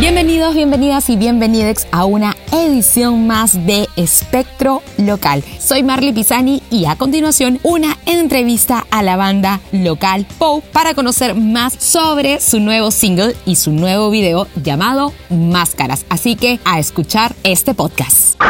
Bienvenidos, 0.00 0.54
bienvenidas 0.54 1.10
y 1.10 1.16
bienvenidos 1.18 1.86
a 1.92 2.06
una 2.06 2.34
edición 2.52 3.26
más 3.26 3.66
de 3.66 3.86
Espectro 3.96 4.82
Local. 4.96 5.44
Soy 5.58 5.82
Marley 5.82 6.14
Pisani 6.14 6.62
y 6.70 6.86
a 6.86 6.96
continuación 6.96 7.60
una 7.64 7.98
entrevista 8.06 8.86
a 8.90 9.02
la 9.02 9.16
banda 9.16 9.60
local 9.72 10.26
Poe 10.38 10.62
para 10.72 10.94
conocer 10.94 11.34
más 11.34 11.74
sobre 11.74 12.40
su 12.40 12.60
nuevo 12.60 12.90
single 12.90 13.36
y 13.44 13.56
su 13.56 13.72
nuevo 13.72 14.08
video 14.08 14.46
llamado 14.56 15.12
Máscaras. 15.28 16.06
Así 16.08 16.34
que 16.34 16.60
a 16.64 16.78
escuchar 16.78 17.34
este 17.42 17.74
podcast. 17.74 18.40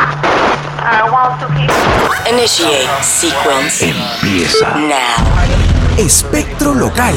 Initiate 2.30 2.87
sequence. 3.03 3.93
Empieza 4.23 4.77
Now. 4.77 5.98
Espectro 5.98 6.75
Local. 6.75 7.17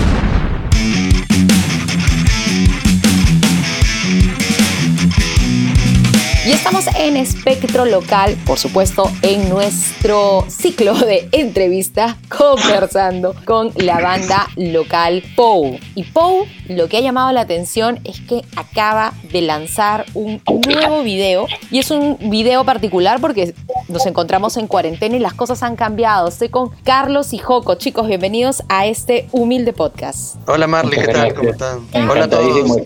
estamos 6.71 6.99
en 7.01 7.17
Espectro 7.17 7.85
Local, 7.85 8.37
por 8.45 8.57
supuesto, 8.57 9.03
en 9.23 9.49
nuestro 9.49 10.45
ciclo 10.47 10.93
de 10.93 11.27
entrevistas 11.33 12.15
conversando 12.29 13.35
con 13.45 13.71
la 13.75 13.99
banda 13.99 14.47
local 14.55 15.21
Pou. 15.35 15.77
Y 15.95 16.03
Pou, 16.03 16.45
lo 16.69 16.87
que 16.87 16.97
ha 16.97 17.01
llamado 17.01 17.31
la 17.33 17.41
atención 17.41 17.99
es 18.05 18.21
que 18.21 18.41
acaba 18.55 19.13
de 19.33 19.41
lanzar 19.41 20.05
un 20.13 20.41
nuevo 20.65 21.03
video. 21.03 21.45
Y 21.71 21.79
es 21.79 21.91
un 21.91 22.17
video 22.29 22.63
particular 22.63 23.19
porque 23.19 23.53
nos 23.89 24.05
encontramos 24.05 24.55
en 24.55 24.67
cuarentena 24.67 25.17
y 25.17 25.19
las 25.19 25.33
cosas 25.33 25.63
han 25.63 25.75
cambiado. 25.75 26.29
Estoy 26.29 26.49
con 26.49 26.69
Carlos 26.83 27.33
y 27.33 27.37
Joco. 27.37 27.75
Chicos, 27.75 28.07
bienvenidos 28.07 28.63
a 28.69 28.85
este 28.85 29.27
humilde 29.31 29.73
podcast. 29.73 30.35
Hola 30.47 30.67
Marley, 30.67 30.99
¿qué 30.99 31.07
tal? 31.11 31.33
¿Cómo 31.33 31.49
están? 31.49 31.79
Hola 32.09 32.25
a 32.25 32.29
todos. 32.29 32.77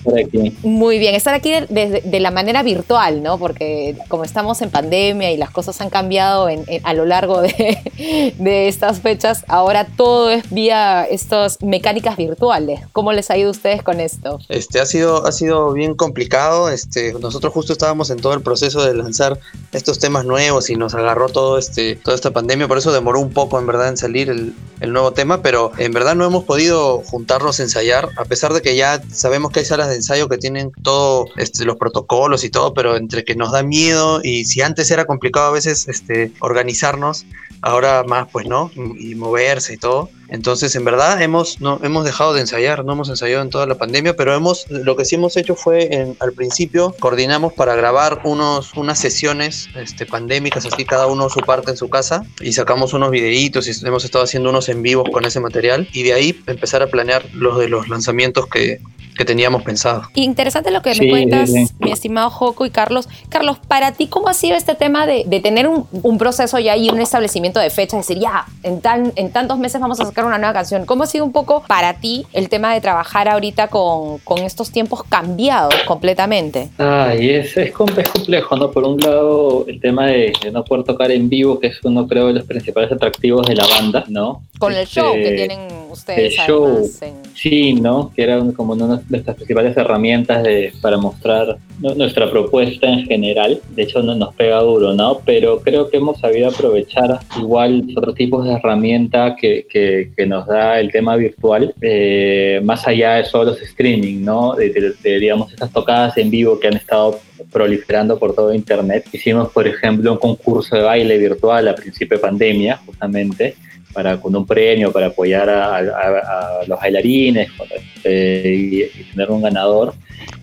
Muy 0.64 0.98
bien, 0.98 1.14
estar 1.14 1.34
aquí 1.36 1.52
de, 1.52 1.62
de- 1.70 2.02
de 2.04 2.20
la 2.20 2.32
manera 2.32 2.64
virtual, 2.64 3.22
¿no? 3.22 3.38
Porque 3.38 3.75
como 4.08 4.24
estamos 4.24 4.62
en 4.62 4.70
pandemia 4.70 5.32
y 5.32 5.38
las 5.38 5.50
cosas 5.52 5.80
han 5.82 5.90
cambiado 5.90 6.50
en- 6.50 6.64
en- 6.68 6.86
a 6.86 6.94
lo 6.94 7.06
largo 7.06 7.42
de, 7.42 8.34
de 8.38 8.68
estas 8.68 9.00
fechas, 9.02 9.44
ahora 9.48 9.88
todo 9.98 10.30
es 10.30 10.50
vía 10.50 11.06
estas 11.10 11.62
mecánicas 11.62 12.18
virtuales. 12.18 12.82
¿Cómo 12.94 13.12
les 13.14 13.30
ha 13.32 13.38
ido 13.38 13.50
a 13.50 13.52
ustedes 13.52 13.84
con 13.84 14.00
esto? 14.00 14.40
Este 14.50 14.80
ha 14.80 14.86
sido 14.86 15.26
ha 15.26 15.32
sido 15.32 15.72
bien 15.74 15.96
complicado. 15.96 16.70
Este 16.70 17.14
nosotros 17.14 17.54
justo 17.54 17.74
estábamos 17.74 18.10
en 18.10 18.18
todo 18.20 18.34
el 18.34 18.42
proceso 18.42 18.84
de 18.84 18.94
lanzar 18.96 19.40
estos 19.72 20.00
temas 20.00 20.26
nuevos 20.26 20.70
y 20.70 20.76
nos 20.76 20.94
agarró 20.96 21.30
todo 21.30 21.58
este 21.58 21.96
toda 21.96 22.16
esta 22.16 22.32
pandemia, 22.32 22.68
por 22.68 22.78
eso 22.78 22.92
demoró 22.92 23.20
un 23.20 23.32
poco 23.32 23.60
en 23.60 23.68
verdad 23.68 23.90
en 23.90 23.98
salir 23.98 24.30
el, 24.30 24.54
el 24.80 24.94
nuevo 24.94 25.12
tema, 25.12 25.42
pero 25.42 25.72
en 25.78 25.92
verdad 25.92 26.16
no 26.16 26.26
hemos 26.26 26.44
podido 26.44 27.00
juntarnos 27.00 27.60
a 27.60 27.64
ensayar 27.64 28.10
a 28.18 28.26
pesar 28.26 28.54
de 28.54 28.62
que 28.62 28.76
ya 28.76 29.02
sabemos 29.12 29.52
que 29.52 29.60
hay 29.62 29.66
salas 29.66 29.90
de 29.90 29.96
ensayo 29.96 30.28
que 30.30 30.38
tienen 30.38 30.72
todo 30.84 31.26
este, 31.38 31.66
los 31.66 31.78
protocolos 31.78 32.44
y 32.44 32.50
todo, 32.50 32.74
pero 32.74 32.96
entre 32.96 33.24
que 33.24 33.36
nos 33.36 33.52
da 33.52 33.64
miedo 33.66 34.22
y 34.24 34.46
si 34.46 34.62
antes 34.62 34.90
era 34.92 35.06
complicado 35.06 35.48
a 35.48 35.52
veces 35.52 35.88
este 35.88 36.32
organizarnos, 36.40 37.26
ahora 37.62 38.04
más 38.04 38.28
pues 38.32 38.46
no 38.48 38.72
y 38.98 39.16
moverse 39.16 39.74
y 39.74 39.78
todo. 39.78 40.10
Entonces, 40.28 40.76
en 40.76 40.84
verdad, 40.84 41.22
hemos, 41.22 41.62
no, 41.62 41.80
hemos 41.84 42.04
dejado 42.04 42.34
de 42.34 42.42
ensayar, 42.42 42.84
no 42.84 42.94
hemos 42.94 43.10
ensayado 43.10 43.44
en 43.44 43.52
toda 43.52 43.68
la 43.68 43.76
pandemia, 43.76 44.16
pero 44.16 44.34
hemos, 44.34 44.66
lo 44.70 44.96
que 44.96 45.06
sí 45.06 45.16
hemos 45.16 45.38
hecho 45.38 45.56
fue, 45.56 45.94
en- 45.94 46.18
al 46.20 46.34
principio, 46.34 46.96
coordinamos 47.00 47.54
para 47.54 47.76
grabar 47.76 48.22
unos, 48.24 48.74
unas 48.76 48.98
sesiones 49.00 49.70
este, 49.76 50.08
pandémicas, 50.08 50.66
así 50.66 50.84
cada 50.84 51.06
uno 51.06 51.30
su 51.30 51.42
parte 51.42 51.70
en 51.72 51.78
su 51.78 51.90
casa, 51.90 52.26
y 52.42 52.54
sacamos 52.54 52.94
unos 52.94 53.12
videitos 53.12 53.68
y 53.68 53.86
hemos 53.88 54.04
estado 54.04 54.24
haciendo 54.24 54.50
unos 54.50 54.68
en 54.68 54.82
vivos 54.82 55.08
con 55.12 55.26
ese 55.26 55.40
material, 55.40 55.88
y 55.94 56.02
de 56.02 56.14
ahí 56.14 56.40
empezar 56.48 56.82
a 56.82 56.88
planear 56.88 57.24
los 57.34 57.60
de 57.60 57.70
los 57.70 57.88
lanzamientos 57.88 58.48
que, 58.48 58.80
que 59.16 59.26
teníamos 59.26 59.62
pensado. 59.62 60.10
Interesante 60.16 60.72
lo 60.72 60.82
que 60.82 60.96
Sí, 60.96 61.02
me 61.02 61.10
cuentas, 61.12 61.52
sí, 61.52 61.68
sí. 61.68 61.75
Mi 61.86 61.92
estimado 61.92 62.30
Joco 62.30 62.66
y 62.66 62.70
Carlos. 62.70 63.08
Carlos, 63.30 63.58
para 63.68 63.92
ti, 63.94 64.08
¿cómo 64.08 64.28
ha 64.28 64.34
sido 64.34 64.56
este 64.58 64.76
tema 64.76 65.06
de, 65.08 65.24
de 65.26 65.40
tener 65.40 65.68
un, 65.68 65.88
un 66.04 66.18
proceso 66.18 66.60
ya 66.60 66.76
y 66.76 66.90
un 66.90 67.00
establecimiento 67.02 67.60
de 67.60 67.70
fecha? 67.70 67.98
Es 68.00 68.08
decir, 68.08 68.22
ya, 68.22 68.46
en, 68.64 68.82
tan, 68.82 69.14
en 69.16 69.32
tantos 69.32 69.58
meses 69.58 69.80
vamos 69.80 70.00
a 70.00 70.06
sacar 70.06 70.26
una 70.26 70.38
nueva 70.38 70.54
canción. 70.54 70.86
¿Cómo 70.86 71.04
ha 71.04 71.08
sido 71.08 71.24
un 71.26 71.32
poco 71.32 71.64
para 71.68 71.94
ti 71.96 72.26
el 72.34 72.50
tema 72.50 72.74
de 72.74 72.82
trabajar 72.82 73.30
ahorita 73.30 73.68
con, 73.70 74.18
con 74.20 74.40
estos 74.40 74.72
tiempos 74.72 75.04
cambiados 75.04 75.74
completamente? 75.86 76.70
Ay, 76.78 77.30
es, 77.30 77.56
es, 77.58 77.68
es 77.68 77.74
complejo, 78.10 78.56
¿no? 78.58 78.72
Por 78.72 78.84
un 78.84 78.98
lado, 79.00 79.66
el 79.68 79.80
tema 79.80 80.08
de, 80.08 80.34
de 80.44 80.52
no 80.52 80.64
poder 80.64 80.84
tocar 80.86 81.12
en 81.12 81.30
vivo, 81.30 81.60
que 81.60 81.68
es 81.68 81.78
uno, 81.84 82.08
creo, 82.08 82.28
de 82.28 82.34
los 82.34 82.44
principales 82.46 82.92
atractivos 82.92 83.46
de 83.48 83.56
la 83.56 83.66
banda, 83.68 84.04
¿no? 84.08 84.44
Con 84.60 84.74
el 84.74 84.86
show 84.88 85.14
que 85.14 85.24
Este, 85.24 85.36
tienen 85.36 85.60
ustedes 85.92 86.34
el 86.40 86.46
show. 86.48 86.90
en- 87.02 87.16
Sí, 87.36 87.74
¿no? 87.74 88.12
Que 88.16 88.24
era 88.24 88.40
como 88.56 88.74
una 88.74 88.98
de 88.98 89.04
nuestras 89.10 89.36
principales 89.36 89.76
herramientas 89.78 90.42
de, 90.44 90.74
para 90.82 90.98
mostrar 90.98 91.58
nuestra 91.80 92.30
propuesta 92.30 92.88
en 92.88 93.06
general. 93.06 93.60
De 93.72 93.84
hecho, 93.84 94.02
no 94.02 94.16
nos 94.16 94.34
pega 94.36 94.60
duro, 94.60 94.94
¿no? 94.94 95.22
Pero 95.26 95.60
creo 95.60 95.90
que 95.90 95.98
hemos 95.98 96.20
sabido 96.20 96.50
aprovechar 96.50 97.20
igual 97.40 97.84
otros 97.96 98.16
tipos 98.16 98.46
de 98.46 98.54
herramienta 98.54 99.36
que, 99.36 99.66
que, 99.70 100.26
nos 100.26 100.48
da 100.48 100.80
el 100.80 100.92
tema 100.92 101.16
virtual, 101.16 101.74
eh, 101.82 102.60
más 102.64 102.88
allá 102.88 103.16
de 103.16 103.26
solo 103.26 103.52
los 103.52 103.62
streaming, 103.62 104.24
¿no? 104.24 104.56
De, 104.56 104.94
digamos, 105.20 105.54
estas 105.54 105.72
tocadas 105.72 106.18
en 106.18 106.32
vivo 106.32 106.60
que 106.60 106.68
han 106.68 106.78
estado 106.78 107.20
proliferando 107.52 108.18
por 108.18 108.34
todo 108.34 108.54
Internet. 108.54 109.06
Hicimos, 109.12 109.52
por 109.52 109.68
ejemplo, 109.68 110.14
un 110.14 110.18
concurso 110.18 110.76
de 110.76 110.82
baile 110.82 111.18
virtual 111.18 111.68
a 111.68 111.76
principio 111.76 112.18
de 112.18 112.22
pandemia, 112.22 112.78
justamente 112.86 113.56
para 113.96 114.20
con 114.20 114.36
un 114.36 114.46
premio 114.46 114.92
para 114.92 115.08
apoyar 115.08 115.50
a, 115.50 116.62
los 116.68 116.80
bailarines 116.80 117.50
este, 117.96 118.54
y, 118.54 118.84
y 118.84 119.04
tener 119.12 119.32
un 119.32 119.42
ganador. 119.42 119.94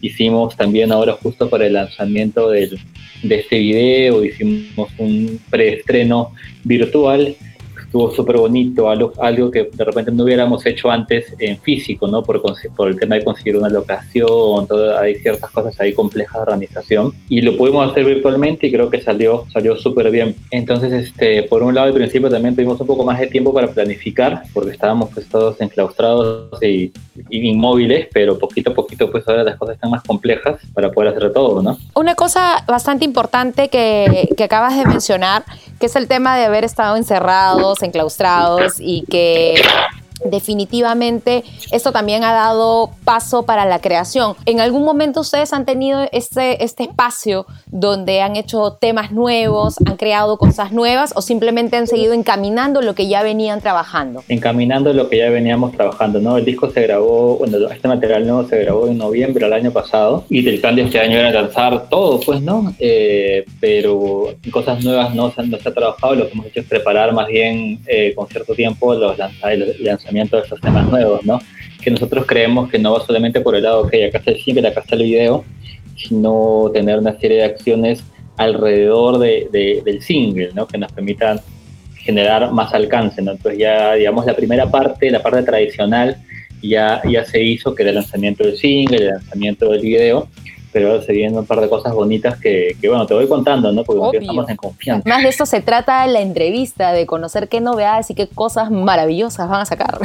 Hicimos 0.01 0.57
también 0.57 0.91
ahora 0.91 1.13
justo 1.13 1.49
para 1.49 1.67
el 1.67 1.75
lanzamiento 1.75 2.51
del- 2.51 2.79
de 3.23 3.35
este 3.37 3.59
video, 3.59 4.25
hicimos 4.25 4.89
un 4.99 5.39
preestreno 5.49 6.33
virtual, 6.65 7.37
estuvo 7.93 8.11
súper 8.11 8.39
bonito, 8.39 8.89
algo, 8.89 9.13
algo 9.21 9.51
que 9.51 9.65
de 9.71 9.85
repente 9.85 10.11
no 10.11 10.25
hubiéramos 10.25 10.65
hecho 10.65 10.91
antes 10.91 11.35
en 11.39 11.59
físico, 11.59 12.09
¿no? 12.09 12.23
Por, 12.23 12.41
por 12.75 12.89
el 12.89 12.99
tema 12.99 13.17
de 13.17 13.25
conseguir 13.25 13.59
una 13.59 13.69
locación, 13.69 14.67
todo, 14.67 14.99
hay 14.99 15.17
ciertas 15.17 15.51
cosas 15.51 15.79
ahí 15.79 15.93
complejas 15.93 16.37
de 16.37 16.41
organización 16.41 17.13
y 17.29 17.43
lo 17.43 17.55
pudimos 17.55 17.91
hacer 17.91 18.07
virtualmente 18.07 18.67
y 18.67 18.73
creo 18.73 18.89
que 18.89 19.03
salió, 19.03 19.45
salió 19.53 19.77
súper 19.77 20.11
bien. 20.11 20.35
Entonces, 20.51 20.91
este, 20.91 21.43
por 21.43 21.63
un 21.63 21.75
lado, 21.75 21.89
al 21.89 21.93
principio 21.93 22.31
también 22.31 22.55
tuvimos 22.55 22.81
un 22.81 22.87
poco 22.87 23.05
más 23.05 23.21
de 23.21 23.27
tiempo 23.27 23.53
para 23.53 23.69
planificar 23.69 24.45
porque 24.55 24.71
estábamos 24.71 25.11
pues 25.13 25.29
todos 25.29 25.61
enclaustrados 25.61 26.63
y, 26.63 26.93
y 27.29 27.49
inmóviles, 27.51 28.09
pero 28.11 28.39
poquito 28.39 28.71
a 28.71 28.75
poquito 28.75 29.11
pues 29.11 29.29
ahora 29.29 29.45
las 29.45 29.59
cosas 29.59 29.75
están 29.75 29.91
más 29.91 30.03
complejas 30.03 30.63
para 30.73 30.91
poder 30.91 31.15
hacer 31.15 31.31
todo, 31.35 31.61
¿no? 31.61 31.77
Una 31.95 32.15
cosa 32.15 32.65
bastante 32.67 33.05
importante 33.05 33.69
que, 33.69 34.31
que 34.35 34.45
acabas 34.45 34.79
de 34.79 34.87
mencionar, 34.87 35.45
que 35.83 35.87
es 35.87 35.97
el 35.97 36.07
tema 36.07 36.37
de 36.37 36.45
haber 36.45 36.63
estado 36.63 36.95
encerrados, 36.95 37.83
enclaustrados 37.83 38.75
y 38.79 39.03
que 39.11 39.61
definitivamente 40.25 41.45
esto 41.71 41.93
también 41.93 42.25
ha 42.25 42.33
dado 42.33 42.91
paso 43.05 43.45
para 43.45 43.65
la 43.67 43.81
creación. 43.81 44.35
¿En 44.47 44.61
algún 44.61 44.85
momento 44.85 45.21
ustedes 45.21 45.53
han 45.53 45.65
tenido 45.65 46.01
este, 46.13 46.63
este 46.65 46.85
espacio 46.85 47.47
donde 47.67 48.21
han 48.21 48.37
hecho 48.37 48.73
temas 48.81 49.13
nuevos, 49.13 49.77
han 49.87 49.97
creado 49.97 50.37
cosas 50.39 50.73
nuevas 50.73 51.13
o 51.17 51.23
simplemente 51.23 51.77
han 51.77 51.87
seguido 51.87 52.13
encaminando 52.13 52.81
lo 52.83 52.95
que 52.95 53.09
ya 53.09 53.23
venían 53.23 53.61
trabajando? 53.61 54.23
encaminando 54.29 54.93
lo 54.93 55.09
que 55.09 55.19
ya 55.19 55.31
veníamos 55.31 55.73
trabajando, 55.73 56.21
¿no? 56.21 56.37
El 56.37 56.45
disco 56.45 56.71
se 56.71 56.83
grabó, 56.83 57.37
bueno, 57.39 57.59
este 57.71 57.89
material 57.89 58.27
nuevo 58.27 58.49
se 58.49 58.59
grabó 58.63 58.89
en 58.89 58.99
noviembre 58.99 59.45
del 59.45 59.53
año 59.53 59.71
pasado 59.73 60.25
y 60.29 60.47
el 60.49 60.61
plan 60.61 60.77
de 60.77 60.83
este 60.83 61.01
año 61.01 61.19
era 61.19 61.31
lanzar 61.31 61.89
todo, 61.89 62.21
pues, 62.21 62.41
¿no? 62.41 62.75
Eh, 62.79 63.45
pero 63.61 64.35
cosas 64.51 64.83
nuevas 64.85 65.15
no 65.15 65.31
se, 65.33 65.41
han, 65.41 65.51
no 65.51 65.59
se 65.59 65.69
ha 65.69 65.75
trabajado, 65.75 66.15
lo 66.15 66.27
que 66.27 66.33
hemos 66.33 66.47
hecho 66.47 66.61
es 66.61 66.67
preparar 66.67 67.13
más 67.13 67.27
bien 67.29 67.81
eh, 67.87 68.13
con 68.15 68.27
cierto 68.29 68.55
tiempo 68.55 68.95
los 68.95 69.17
lanza- 69.19 69.53
el 69.53 69.89
lanzamiento 70.13 70.37
de 70.37 70.43
estos 70.43 70.61
temas 70.61 70.89
nuevos, 70.91 71.25
¿no? 71.25 71.41
Que 71.83 71.91
nosotros 71.91 72.25
creemos 72.27 72.71
que 72.71 72.79
no 72.79 72.93
va 72.93 73.05
solamente 73.05 73.41
por 73.41 73.55
el 73.57 73.63
lado, 73.63 73.81
ok, 73.83 73.95
acá 74.09 74.19
está 74.19 74.31
el 74.33 74.41
single, 74.43 74.69
acá 74.69 74.81
está 74.81 74.95
el 74.97 75.03
video, 75.05 75.45
sino 75.97 76.71
tener 76.73 76.99
una 76.99 77.19
serie 77.19 77.39
de 77.39 77.45
acciones 77.45 78.03
alrededor 78.37 79.19
de, 79.19 79.49
de- 79.53 79.83
del 79.85 80.03
single, 80.03 80.51
¿no? 80.55 80.67
Que 80.67 80.79
nos 80.79 80.93
permitan 80.93 81.41
generar 81.97 82.51
más 82.53 82.75
alcance, 82.75 83.23
¿no? 83.23 83.33
Entonces 83.33 83.59
ya, 83.61 83.95
digamos, 83.95 84.27
la 84.27 84.35
primera 84.35 84.71
parte, 84.71 85.11
la 85.11 85.23
parte 85.23 85.43
tradicional, 85.43 86.17
ya, 86.63 87.01
ya 87.11 87.25
se 87.25 87.43
hizo, 87.43 87.75
que 87.75 87.83
era 87.83 87.91
el 87.91 87.97
lanzamiento 87.97 88.45
del 88.45 88.57
single, 88.57 88.97
el 88.99 89.07
lanzamiento 89.09 89.71
del 89.71 89.81
video, 89.81 90.29
pero 90.73 91.03
se 91.03 91.13
vienen 91.13 91.39
un 91.39 91.47
par 91.47 91.61
de 91.61 91.69
cosas 91.69 91.95
bonitas 91.95 92.41
que, 92.41 92.77
que 92.81 92.89
bueno, 92.89 93.07
te 93.07 93.15
voy 93.15 93.29
contando, 93.29 93.71
¿no? 93.73 93.85
Porque 93.85 94.01
Obvio. 94.01 94.21
estamos 94.21 94.49
en 94.49 94.57
confianza. 94.57 95.09
Más 95.09 95.23
de 95.23 95.29
esto 95.29 95.47
se 95.47 95.61
trata 95.61 96.07
la 96.07 96.21
entrevista, 96.21 96.93
de 96.93 97.07
conocer 97.07 97.49
qué 97.49 97.61
novedades 97.61 98.11
y 98.11 98.15
qué 98.15 98.27
cosas 98.27 98.71
maravillosas 98.71 99.49
van 99.49 99.61
a 99.61 99.67
sacar. 99.67 99.99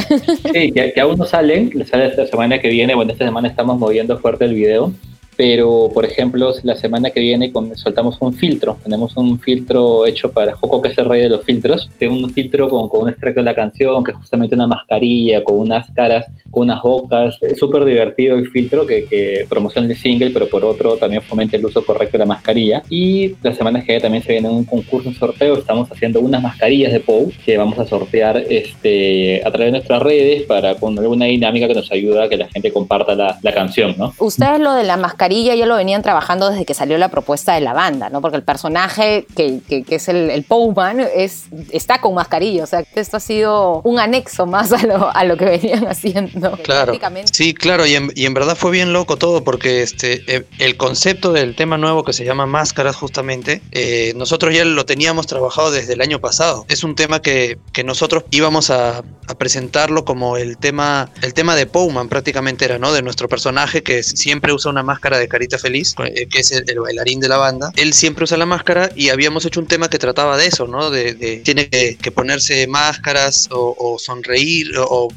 Sí, 0.53 0.71
que, 0.71 0.93
que 0.93 1.01
aún 1.01 1.17
no 1.17 1.25
salen, 1.25 1.71
sale 1.85 2.07
esta 2.07 2.25
semana 2.27 2.59
que 2.59 2.69
viene, 2.69 2.95
bueno, 2.95 3.11
esta 3.11 3.25
semana 3.25 3.47
estamos 3.47 3.77
moviendo 3.77 4.17
fuerte 4.19 4.45
el 4.45 4.53
video, 4.53 4.91
pero 5.37 5.89
por 5.93 6.03
ejemplo, 6.03 6.51
la 6.63 6.75
semana 6.75 7.11
que 7.11 7.19
viene 7.19 7.51
soltamos 7.75 8.17
un 8.19 8.33
filtro, 8.33 8.77
tenemos 8.83 9.15
un 9.15 9.39
filtro 9.39 10.05
hecho 10.05 10.31
para 10.31 10.55
Joco, 10.55 10.81
que 10.81 10.89
es 10.89 10.97
el 10.97 11.05
rey 11.05 11.21
de 11.21 11.29
los 11.29 11.43
filtros, 11.45 11.89
de 11.99 12.07
un 12.07 12.29
filtro 12.31 12.67
con, 12.67 12.89
con 12.89 13.03
un 13.03 13.09
extracto 13.09 13.41
de 13.41 13.45
la 13.45 13.55
canción, 13.55 14.03
que 14.03 14.11
es 14.11 14.17
justamente 14.17 14.55
una 14.55 14.65
mascarilla, 14.65 15.43
con 15.43 15.59
unas 15.59 15.89
caras, 15.91 16.25
con 16.49 16.63
unas 16.63 16.81
bocas, 16.81 17.37
es 17.41 17.59
súper 17.59 17.85
divertido 17.85 18.35
el 18.35 18.49
filtro 18.49 18.85
que, 18.85 19.05
que 19.05 19.45
promociona 19.47 19.87
el 19.87 19.95
single, 19.95 20.31
pero 20.31 20.49
por 20.49 20.65
otro 20.65 20.97
también 20.97 21.21
fomenta 21.21 21.55
el 21.55 21.65
uso 21.65 21.85
correcto 21.85 22.13
de 22.13 22.19
la 22.19 22.25
mascarilla. 22.25 22.81
Y 22.89 23.35
la 23.43 23.53
semana 23.53 23.81
que 23.81 23.87
viene 23.87 24.01
también 24.01 24.23
se 24.23 24.31
viene 24.31 24.49
un 24.49 24.65
concurso, 24.65 25.09
un 25.09 25.15
sorteo, 25.15 25.57
estamos 25.57 25.91
haciendo 25.91 26.19
unas 26.19 26.41
mascarillas 26.41 26.91
de 26.91 26.99
POU 26.99 27.31
que 27.45 27.57
vamos 27.57 27.77
a 27.77 27.85
sortear 27.85 28.37
este, 28.49 29.41
a 29.45 29.51
través 29.51 29.67
de 29.67 29.71
nuestras 29.71 30.01
redes 30.01 30.43
para 30.43 30.75
con 30.75 30.97
alguna 30.97 31.25
dinámica 31.25 31.67
que 31.67 31.75
nos 31.75 31.91
ayuda 31.91 32.23
a 32.23 32.29
que 32.29 32.37
la 32.37 32.47
gente 32.47 32.71
comparta 32.71 33.13
la, 33.13 33.37
la 33.43 33.53
canción, 33.53 33.93
¿no? 33.97 34.13
Ustedes 34.17 34.59
lo 34.59 34.73
de 34.73 34.83
la 34.83 34.97
mascarilla 34.97 35.26
ya 35.29 35.65
lo 35.65 35.75
venían 35.75 36.01
trabajando 36.01 36.49
desde 36.49 36.65
que 36.65 36.73
salió 36.73 36.97
la 36.97 37.09
propuesta 37.09 37.53
de 37.53 37.61
la 37.61 37.73
banda, 37.73 38.09
¿no? 38.09 38.21
Porque 38.21 38.37
el 38.37 38.43
personaje 38.43 39.25
que, 39.35 39.59
que- 39.67 39.83
que 39.83 39.95
es 39.95 40.07
el, 40.07 40.29
el 40.29 40.43
Powman 40.43 40.99
es, 41.15 41.45
está 41.71 41.99
con 42.01 42.13
mascarilla, 42.13 42.63
o 42.63 42.67
sea, 42.67 42.83
esto 42.95 43.17
ha 43.17 43.19
sido 43.19 43.81
un 43.83 43.99
anexo 43.99 44.45
más 44.45 44.71
a 44.73 44.81
lo, 44.85 45.15
a 45.15 45.23
lo 45.23 45.37
que 45.37 45.45
venían 45.45 45.87
haciendo. 45.87 46.51
Claro. 46.63 46.93
Sí, 47.31 47.53
claro, 47.53 47.85
y 47.85 47.95
en, 47.95 48.11
y 48.15 48.25
en 48.25 48.33
verdad 48.33 48.55
fue 48.55 48.71
bien 48.71 48.93
loco 48.93 49.17
todo 49.17 49.43
porque 49.43 49.81
este 49.81 50.23
eh, 50.35 50.45
el 50.59 50.77
concepto 50.77 51.31
del 51.33 51.55
tema 51.55 51.77
nuevo 51.77 52.03
que 52.03 52.13
se 52.13 52.25
llama 52.25 52.45
Máscaras 52.45 52.95
justamente, 52.95 53.61
eh, 53.71 54.13
nosotros 54.15 54.53
ya 54.55 54.65
lo 54.65 54.85
teníamos 54.85 55.27
trabajado 55.27 55.71
desde 55.71 55.93
el 55.93 56.01
año 56.01 56.19
pasado. 56.19 56.65
Es 56.69 56.83
un 56.83 56.95
tema 56.95 57.21
que, 57.21 57.57
que 57.73 57.83
nosotros 57.83 58.23
íbamos 58.31 58.69
a, 58.69 58.99
a 58.99 59.35
presentarlo 59.37 60.05
como 60.05 60.37
el 60.37 60.57
tema, 60.57 61.09
el 61.21 61.33
tema 61.33 61.55
de 61.55 61.65
Powman 61.65 62.09
prácticamente 62.09 62.65
era, 62.65 62.77
¿no? 62.79 62.91
De 62.93 63.01
nuestro 63.01 63.27
personaje 63.27 63.83
que 63.83 64.03
siempre 64.03 64.53
usa 64.53 64.71
una 64.71 64.83
máscara 64.83 65.16
de 65.17 65.27
carita 65.27 65.57
feliz, 65.57 65.95
eh, 66.05 66.27
que 66.27 66.39
es 66.39 66.51
el, 66.51 66.63
el 66.67 66.79
bailarín 66.79 67.19
de 67.19 67.29
la 67.29 67.37
banda. 67.37 67.71
Él 67.75 67.93
siempre 67.93 68.23
usa 68.23 68.37
la 68.37 68.45
máscara 68.45 68.91
y 68.95 69.09
habíamos 69.09 69.45
hecho 69.45 69.59
un 69.59 69.67
tema 69.67 69.89
que 69.89 69.97
trataba 69.99 70.37
de 70.37 70.47
eso, 70.47 70.67
¿no? 70.67 70.89
De, 70.89 71.13
de- 71.13 71.37
tiene 71.37 71.69
que, 71.69 71.97
que 71.97 72.11
ponerse 72.11 72.67
máscaras 72.67 73.47
o, 73.51 73.75
o 73.77 73.99
sonreír 73.99 74.77
o, 74.77 74.85
o 74.89 75.07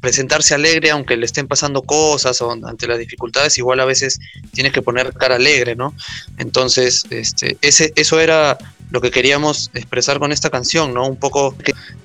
presentarse 0.00 0.54
alegre 0.54 0.90
aunque 0.90 1.16
le 1.16 1.26
estén 1.26 1.48
pasando 1.48 1.82
cosas 1.82 2.40
o 2.40 2.52
ante 2.52 2.86
las 2.86 2.98
dificultades, 2.98 3.58
igual 3.58 3.80
a 3.80 3.84
veces 3.84 4.18
tienes 4.52 4.72
que 4.72 4.82
poner 4.82 5.12
cara 5.12 5.36
alegre, 5.36 5.74
¿no? 5.74 5.94
Entonces, 6.38 7.04
este, 7.10 7.58
ese, 7.62 7.92
eso 7.96 8.20
era 8.20 8.58
lo 8.90 9.00
que 9.00 9.10
queríamos 9.10 9.70
expresar 9.74 10.18
con 10.18 10.32
esta 10.32 10.50
canción, 10.50 10.94
¿no? 10.94 11.06
Un 11.06 11.16
poco 11.16 11.56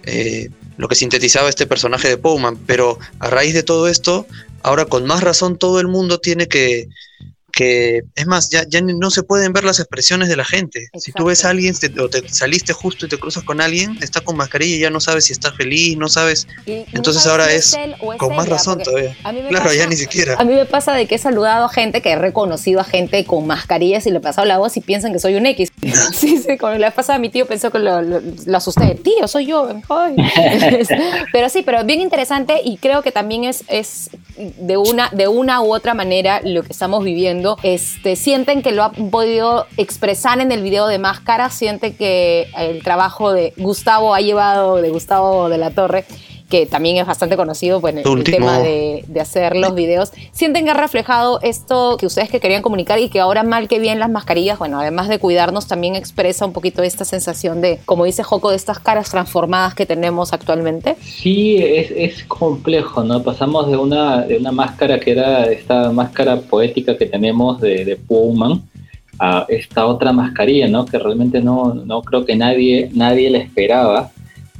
eh, 0.04 0.50
lo 0.78 0.88
que 0.88 0.96
sintetizaba 0.96 1.50
este 1.50 1.68
personaje 1.68 2.10
de 2.10 2.18
Powman, 2.18 2.58
pero 2.58 3.00
a 3.20 3.30
raíz 3.30 3.54
de 3.54 3.64
todo 3.64 3.88
esto, 3.88 4.26
ahora 4.64 4.86
con 4.86 5.06
más 5.06 5.22
razón 5.24 5.58
todo 5.58 5.80
el 5.80 5.88
mundo 5.88 6.20
tiene 6.20 6.48
que, 6.48 6.90
que 7.56 8.02
es 8.16 8.26
más, 8.26 8.50
ya, 8.50 8.66
ya 8.68 8.82
no 8.82 9.12
se 9.12 9.22
pueden 9.22 9.54
ver 9.54 9.64
las 9.64 9.80
expresiones 9.80 10.28
de 10.28 10.36
la 10.36 10.44
gente. 10.44 10.88
Si 10.98 11.12
tú 11.12 11.26
ves 11.26 11.46
a 11.46 11.52
alguien 11.52 11.76
te- 11.78 12.00
o 12.02 12.10
te 12.10 12.28
saliste 12.28 12.74
justo 12.74 13.06
y 13.06 13.10
te 13.10 13.20
cruzas 13.20 13.44
con 13.44 13.62
alguien, 13.62 13.96
está 14.02 14.22
con 14.22 14.36
mascarilla 14.36 14.76
y 14.76 14.80
ya 14.80 14.90
no 14.90 15.00
sabes 15.00 15.26
si 15.26 15.34
está 15.34 15.52
feliz, 15.54 15.96
no 15.96 16.10
sabes. 16.10 16.48
Y 16.66 16.72
no 16.72 16.86
Entonces 16.94 17.22
sabes 17.24 17.32
ahora 17.42 17.50
si 17.52 17.56
es 17.58 17.74
él 17.74 17.96
o 18.02 18.12
es 18.14 18.18
con 18.20 18.36
más 18.36 18.50
razón 18.50 18.82
todavía. 18.82 19.16
Claro, 19.22 19.66
pasa- 19.66 19.76
ya 19.76 19.86
ni 19.88 19.96
siquiera. 19.96 20.36
A 20.40 20.44
mí 20.46 20.54
me 20.56 20.66
pasa 20.66 20.94
de 20.94 21.06
que 21.06 21.14
he 21.16 21.20
saludado 21.20 21.66
a 21.66 21.70
gente, 21.70 22.02
que 22.02 22.10
he 22.12 22.16
reconocido 22.18 22.80
a 22.80 22.84
gente 22.84 23.24
con 23.26 23.46
mascarillas 23.46 24.08
y 24.08 24.10
le 24.10 24.18
he 24.18 24.22
pasado 24.22 24.46
la 24.48 24.58
voz 24.58 24.76
y 24.76 24.82
piensan 24.82 25.14
que 25.14 25.20
soy 25.20 25.36
un 25.36 25.46
X. 25.46 25.72
Sí, 26.14 26.38
sí, 26.38 26.58
cuando 26.58 26.80
le 26.80 26.92
pasado 26.92 27.18
a 27.18 27.20
mi 27.20 27.30
tío 27.30 27.46
pensó 27.46 27.72
que 27.72 27.80
lo, 27.80 28.02
asusté. 28.56 28.96
Tío, 28.96 29.28
soy 29.28 29.48
yo. 29.48 29.68
Pero 31.32 31.50
sí, 31.50 31.64
pero 31.64 31.84
bien 31.84 32.02
interesante 32.02 32.62
y 32.64 32.78
creo 32.78 33.02
que 33.02 33.12
también 33.12 33.44
es, 33.44 33.64
es 33.68 34.10
de, 34.38 34.78
una, 34.78 35.10
de 35.10 35.28
una 35.28 35.62
u 35.62 35.74
otra 35.74 35.94
manera 35.94 36.42
lo 36.44 36.64
que 36.64 36.72
estamos 36.72 37.04
viviendo. 37.04 37.58
Este, 37.64 38.16
sienten 38.16 38.62
que 38.62 38.72
lo 38.72 38.84
han 38.84 39.10
podido 39.10 39.68
expresar 39.78 40.40
en 40.40 40.52
el 40.52 40.62
video 40.62 40.88
de 40.88 41.00
Máscara, 41.00 41.50
sienten 41.50 41.96
que 41.96 42.48
el 42.58 42.84
trabajo 42.84 43.34
de 43.34 43.54
Gustavo 43.58 44.14
ha 44.14 44.22
llevado, 44.22 44.78
de 44.78 44.90
Gustavo 44.90 45.50
de 45.50 45.58
la 45.58 45.72
Torre, 45.72 46.06
que 46.54 46.68
también 46.68 46.98
es 46.98 47.08
bastante 47.08 47.36
conocido 47.36 47.82
pues, 47.82 47.94
en 47.94 47.98
el, 47.98 48.04
Su 48.04 48.12
el 48.12 48.18
último- 48.20 48.38
tema 48.38 48.60
de, 48.60 49.04
de 49.08 49.20
hacer 49.20 49.56
los 49.58 49.74
videos, 49.74 50.12
sienten 50.34 50.66
que 50.66 50.70
ha 50.70 50.76
reflejado 50.76 51.40
esto 51.42 51.98
que 51.98 52.06
ustedes 52.06 52.30
que 52.30 52.40
querían 52.40 52.62
comunicar 52.62 53.00
y 53.00 53.10
que 53.10 53.20
ahora 53.20 53.42
mal 53.42 53.68
que 53.68 53.80
bien 53.80 53.98
las 53.98 54.12
mascarillas, 54.12 54.60
bueno, 54.60 54.80
además 54.80 55.08
de 55.10 55.18
cuidarnos, 55.18 55.68
también 55.68 55.96
expresa 55.96 56.46
un 56.46 56.54
poquito 56.54 56.84
esta 56.84 57.06
sensación 57.06 57.60
de, 57.60 57.80
como 57.86 58.06
dice 58.06 58.22
Joco, 58.22 58.52
de 58.52 58.56
estas 58.58 58.78
caras 58.78 59.10
transformadas 59.10 59.74
que 59.74 59.88
tenemos 59.88 60.32
actualmente. 60.32 60.96
Sí, 61.02 61.58
es, 61.58 61.90
es 61.90 62.24
complejo, 62.26 63.04
¿no? 63.04 63.24
Pasamos 63.24 63.68
de 63.72 63.76
una, 63.78 64.22
de 64.22 64.38
una 64.38 64.52
máscara 64.52 65.00
que 65.00 65.10
era 65.10 65.46
esta 65.46 65.92
máscara 65.92 66.40
poética 66.40 66.96
que 66.96 67.08
tenemos 67.08 67.60
de, 67.62 67.84
de 67.84 67.96
Pullman 67.96 68.62
a 69.18 69.48
esta 69.50 69.88
otra 69.88 70.14
mascarilla, 70.14 70.68
¿no? 70.68 70.86
Que 70.86 71.00
realmente 71.00 71.42
no, 71.42 71.74
no 71.74 72.04
creo 72.04 72.26
que 72.26 72.36
nadie, 72.36 72.92
nadie 72.94 73.32
la 73.32 73.40
esperaba. 73.40 74.12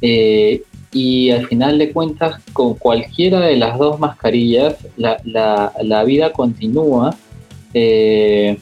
Eh, 0.02 0.62
y 0.94 1.30
al 1.30 1.46
final 1.48 1.76
de 1.78 1.92
cuentas, 1.92 2.40
con 2.54 2.74
cualquiera 2.74 3.40
de 3.40 3.56
las 3.56 3.76
dos 3.78 3.98
mascarillas, 4.00 4.76
la, 4.96 5.18
la- 5.24 5.72
la 5.82 6.04
vida 6.04 6.32
continúa, 6.32 7.14
eh, 7.74 8.56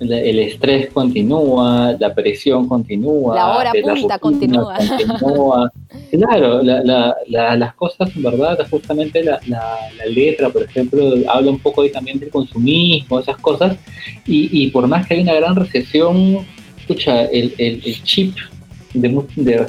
el 0.00 0.38
estrés 0.40 0.90
continúa, 0.90 1.94
la 1.98 2.12
presión 2.12 2.66
continúa, 2.66 3.34
La 3.36 3.56
hora 3.56 3.70
de 3.72 3.82
punta 3.82 4.18
continúa. 4.18 4.76
continúa. 4.76 5.70
Claro, 6.10 6.62
la- 6.62 6.82
la- 6.82 7.14
la- 7.28 7.56
las 7.56 7.74
cosas 7.74 8.14
en 8.16 8.22
verdad, 8.22 8.58
justamente 8.70 9.22
la, 9.24 9.40
letra, 10.08 10.50
por 10.50 10.62
ejemplo, 10.62 11.00
habla 11.28 11.50
un 11.50 11.58
poco 11.58 11.82
de- 11.84 11.88
también 11.90 12.18
del 12.18 12.28
consumismo, 12.30 13.18
esas 13.20 13.36
cosas, 13.38 13.76
y, 14.26 14.48
y 14.64 14.70
por 14.70 14.86
más 14.88 15.06
que 15.06 15.14
hay 15.14 15.20
una 15.22 15.34
gran 15.34 15.56
recesión, 15.56 16.44
escucha, 16.78 17.24
el, 17.26 17.54
el- 17.58 17.80
el 17.84 18.02
chip 18.02 18.34
de, 18.94 19.08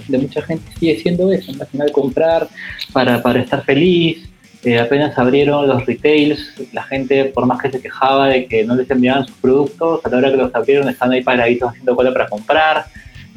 de- 0.07 0.17
mucha 0.17 0.41
gente 0.41 0.63
sigue 0.79 0.99
siendo 0.99 1.31
eso, 1.31 1.51
al 1.59 1.67
final 1.67 1.91
comprar 1.91 2.47
para, 2.91 3.21
para 3.21 3.41
estar 3.41 3.63
feliz. 3.63 4.29
Eh, 4.65 4.79
apenas 4.79 5.17
abrieron 5.17 5.67
los 5.67 5.85
retails, 5.85 6.53
la 6.71 6.83
gente, 6.83 7.25
por 7.25 7.45
más 7.45 7.61
que 7.61 7.69
se 7.69 7.81
quejaba 7.81 8.29
de 8.29 8.45
que 8.45 8.63
no 8.63 8.75
les 8.75 8.89
enviaban 8.89 9.27
sus 9.27 9.35
productos, 9.35 9.99
a 10.05 10.09
la 10.09 10.17
hora 10.17 10.31
que 10.31 10.37
los 10.37 10.55
abrieron 10.55 10.87
están 10.87 11.11
ahí 11.11 11.21
paraditos 11.21 11.71
haciendo 11.71 11.93
cola 11.95 12.13
para 12.13 12.27
comprar. 12.29 12.85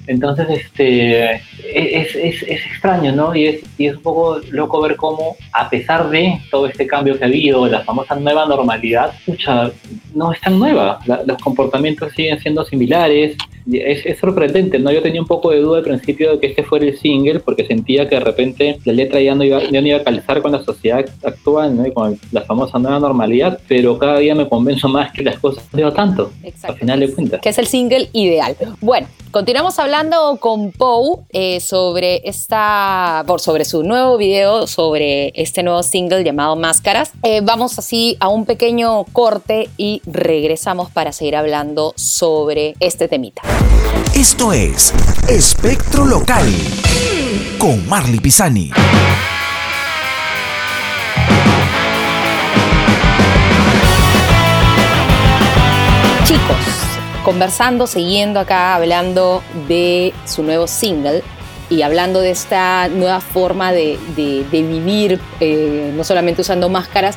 Entonces, 0.07 0.47
este, 0.51 1.33
es, 1.33 2.15
es, 2.15 2.43
es 2.45 2.67
extraño, 2.67 3.11
¿no? 3.11 3.35
Y 3.35 3.47
es, 3.47 3.61
y 3.77 3.87
es 3.89 3.97
un 3.97 4.03
poco 4.03 4.39
loco 4.53 4.81
ver 4.81 4.95
cómo, 4.95 5.35
a 5.53 5.69
pesar 5.69 6.09
de 6.11 6.39
todo 6.49 6.69
este 6.69 6.87
cambio 6.87 7.19
que 7.19 7.25
ha 7.25 7.27
habido, 7.27 7.67
la 7.67 7.81
famosa 7.81 8.15
nueva 8.15 8.47
normalidad, 8.47 9.13
pucha, 9.27 9.73
no 10.15 10.33
es 10.33 10.41
tan 10.41 10.61
nueva. 10.61 11.01
Los 11.27 11.39
comportamientos 11.43 12.13
siguen 12.15 12.39
siendo 12.39 12.65
similares. 12.65 13.37
Es, 13.73 14.07
es 14.07 14.19
sorprendente, 14.19 14.79
¿no? 14.79 14.93
Yo 14.93 15.03
tenía 15.03 15.21
un 15.21 15.27
poco 15.27 15.51
de 15.51 15.61
duda 15.61 15.79
al 15.79 15.85
principio 15.85 16.33
de 16.33 16.41
que 16.41 16.47
este 16.47 16.63
fuera 16.63 16.87
el 16.87 16.97
single, 16.99 17.41
porque 17.41 17.67
sentía 17.67 18.09
que 18.09 18.17
de 18.17 18.21
repente 18.21 18.79
la 18.85 18.93
letra 18.93 19.21
ya 19.21 19.35
no 19.35 19.45
iba, 19.45 19.63
ya 19.63 19.81
no 19.81 19.87
iba 19.87 19.99
a 19.99 20.05
calzar 20.05 20.43
con 20.43 20.53
la 20.53 20.63
sociedad 20.63 21.05
actual, 21.25 21.77
¿no? 21.77 21.87
Y 21.87 21.93
con 21.93 22.19
la 22.33 22.43
famosa 22.43 22.79
nueva 22.79 22.99
normalidad, 23.01 23.59
pero 23.69 23.99
cada 23.99 24.19
día 24.19 24.35
me 24.35 24.49
convenzo 24.49 24.89
más 24.89 25.13
que 25.13 25.23
las 25.23 25.39
cosas 25.39 25.65
no 25.73 25.93
tanto, 25.93 26.33
al 26.63 26.77
final 26.77 27.01
de 27.01 27.13
cuentas. 27.13 27.41
que 27.41 27.49
es 27.49 27.59
el 27.59 27.67
single 27.67 28.09
ideal. 28.13 28.57
Bueno, 28.81 29.09
continuamos 29.31 29.79
hablando 29.79 30.39
con 30.41 30.73
Pou 30.73 31.25
eh, 31.31 31.61
sobre 31.61 32.23
esta, 32.29 33.25
por 33.27 33.41
sobre 33.41 33.65
su 33.65 33.83
nuevo 33.83 34.17
video, 34.17 34.67
sobre 34.67 35.33
este 35.35 35.63
nuevo 35.63 35.83
single 35.83 36.25
llamado 36.25 36.57
Máscaras. 36.57 37.13
Eh, 37.23 37.41
vamos 37.43 37.79
así 37.79 38.17
a 38.21 38.29
un 38.29 38.47
pequeño 38.47 39.05
corte 39.13 39.69
y 39.77 40.03
regresamos 40.07 40.91
para 40.91 41.13
seguir 41.13 41.37
hablando 41.37 41.93
sobre 41.97 42.75
este 42.81 43.09
temita. 43.09 43.43
Esto 44.15 44.53
es 44.53 44.93
Espectro 45.29 46.05
Local 46.05 46.47
con 47.59 47.87
Marley 47.89 48.19
Pisani. 48.19 48.71
Chicos, 56.25 56.57
conversando, 57.25 57.87
siguiendo 57.87 58.41
acá, 58.41 58.75
hablando 58.75 59.43
de 59.69 60.13
su 60.25 60.43
nuevo 60.43 60.67
single 60.67 61.23
y 61.69 61.83
hablando 61.83 62.21
de 62.21 62.31
esta 62.31 62.89
nueva 62.89 63.21
forma 63.21 63.73
de, 63.73 63.99
vivir, 64.51 65.21
eh, 65.41 65.93
no 65.95 66.05
solamente 66.05 66.43
usando 66.43 66.69
máscaras, 66.69 67.17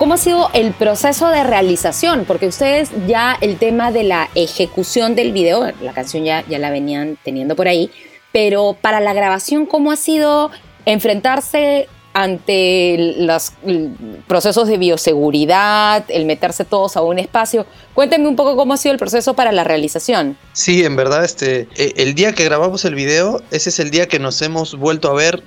¿cómo 0.00 0.14
ha 0.14 0.16
sido 0.16 0.48
el 0.54 0.72
proceso 0.72 1.28
de 1.28 1.44
realización? 1.44 2.24
Porque 2.24 2.46
ustedes 2.46 2.90
ya 3.06 3.36
el 3.42 3.58
tema 3.58 3.92
de 3.92 4.02
la 4.02 4.30
ejecución 4.34 5.14
del 5.14 5.30
video, 5.30 5.70
la 5.82 5.92
canción 5.92 6.24
ya, 6.24 6.42
ya 6.48 6.58
la 6.58 6.70
venían 6.70 7.18
teniendo 7.22 7.54
por 7.54 7.68
ahí, 7.68 7.90
pero 8.32 8.78
para 8.80 9.00
la 9.00 9.12
grabación, 9.12 9.66
¿cómo 9.66 9.92
ha 9.92 9.96
sido 9.96 10.50
enfrentarse 10.86 11.86
ante 12.12 13.14
los 13.18 13.52
procesos 14.26 14.66
de 14.66 14.78
bioseguridad, 14.78 16.04
el 16.08 16.24
meterse 16.24 16.64
todos 16.64 16.96
a 16.96 17.02
un 17.02 17.18
espacio. 17.18 17.66
Cuéntenme 17.94 18.28
un 18.28 18.36
poco 18.36 18.56
cómo 18.56 18.74
ha 18.74 18.76
sido 18.76 18.92
el 18.92 18.98
proceso 18.98 19.34
para 19.34 19.52
la 19.52 19.62
realización. 19.62 20.36
Sí, 20.52 20.84
en 20.84 20.96
verdad, 20.96 21.24
este, 21.24 21.68
e, 21.76 21.92
el 21.96 22.14
día 22.14 22.32
que 22.32 22.44
grabamos 22.44 22.84
el 22.84 22.94
video, 22.94 23.42
ese 23.50 23.70
es 23.70 23.78
el 23.78 23.90
día 23.90 24.08
que 24.08 24.18
nos 24.18 24.40
hemos 24.42 24.76
vuelto 24.76 25.10
a 25.10 25.14
ver, 25.14 25.42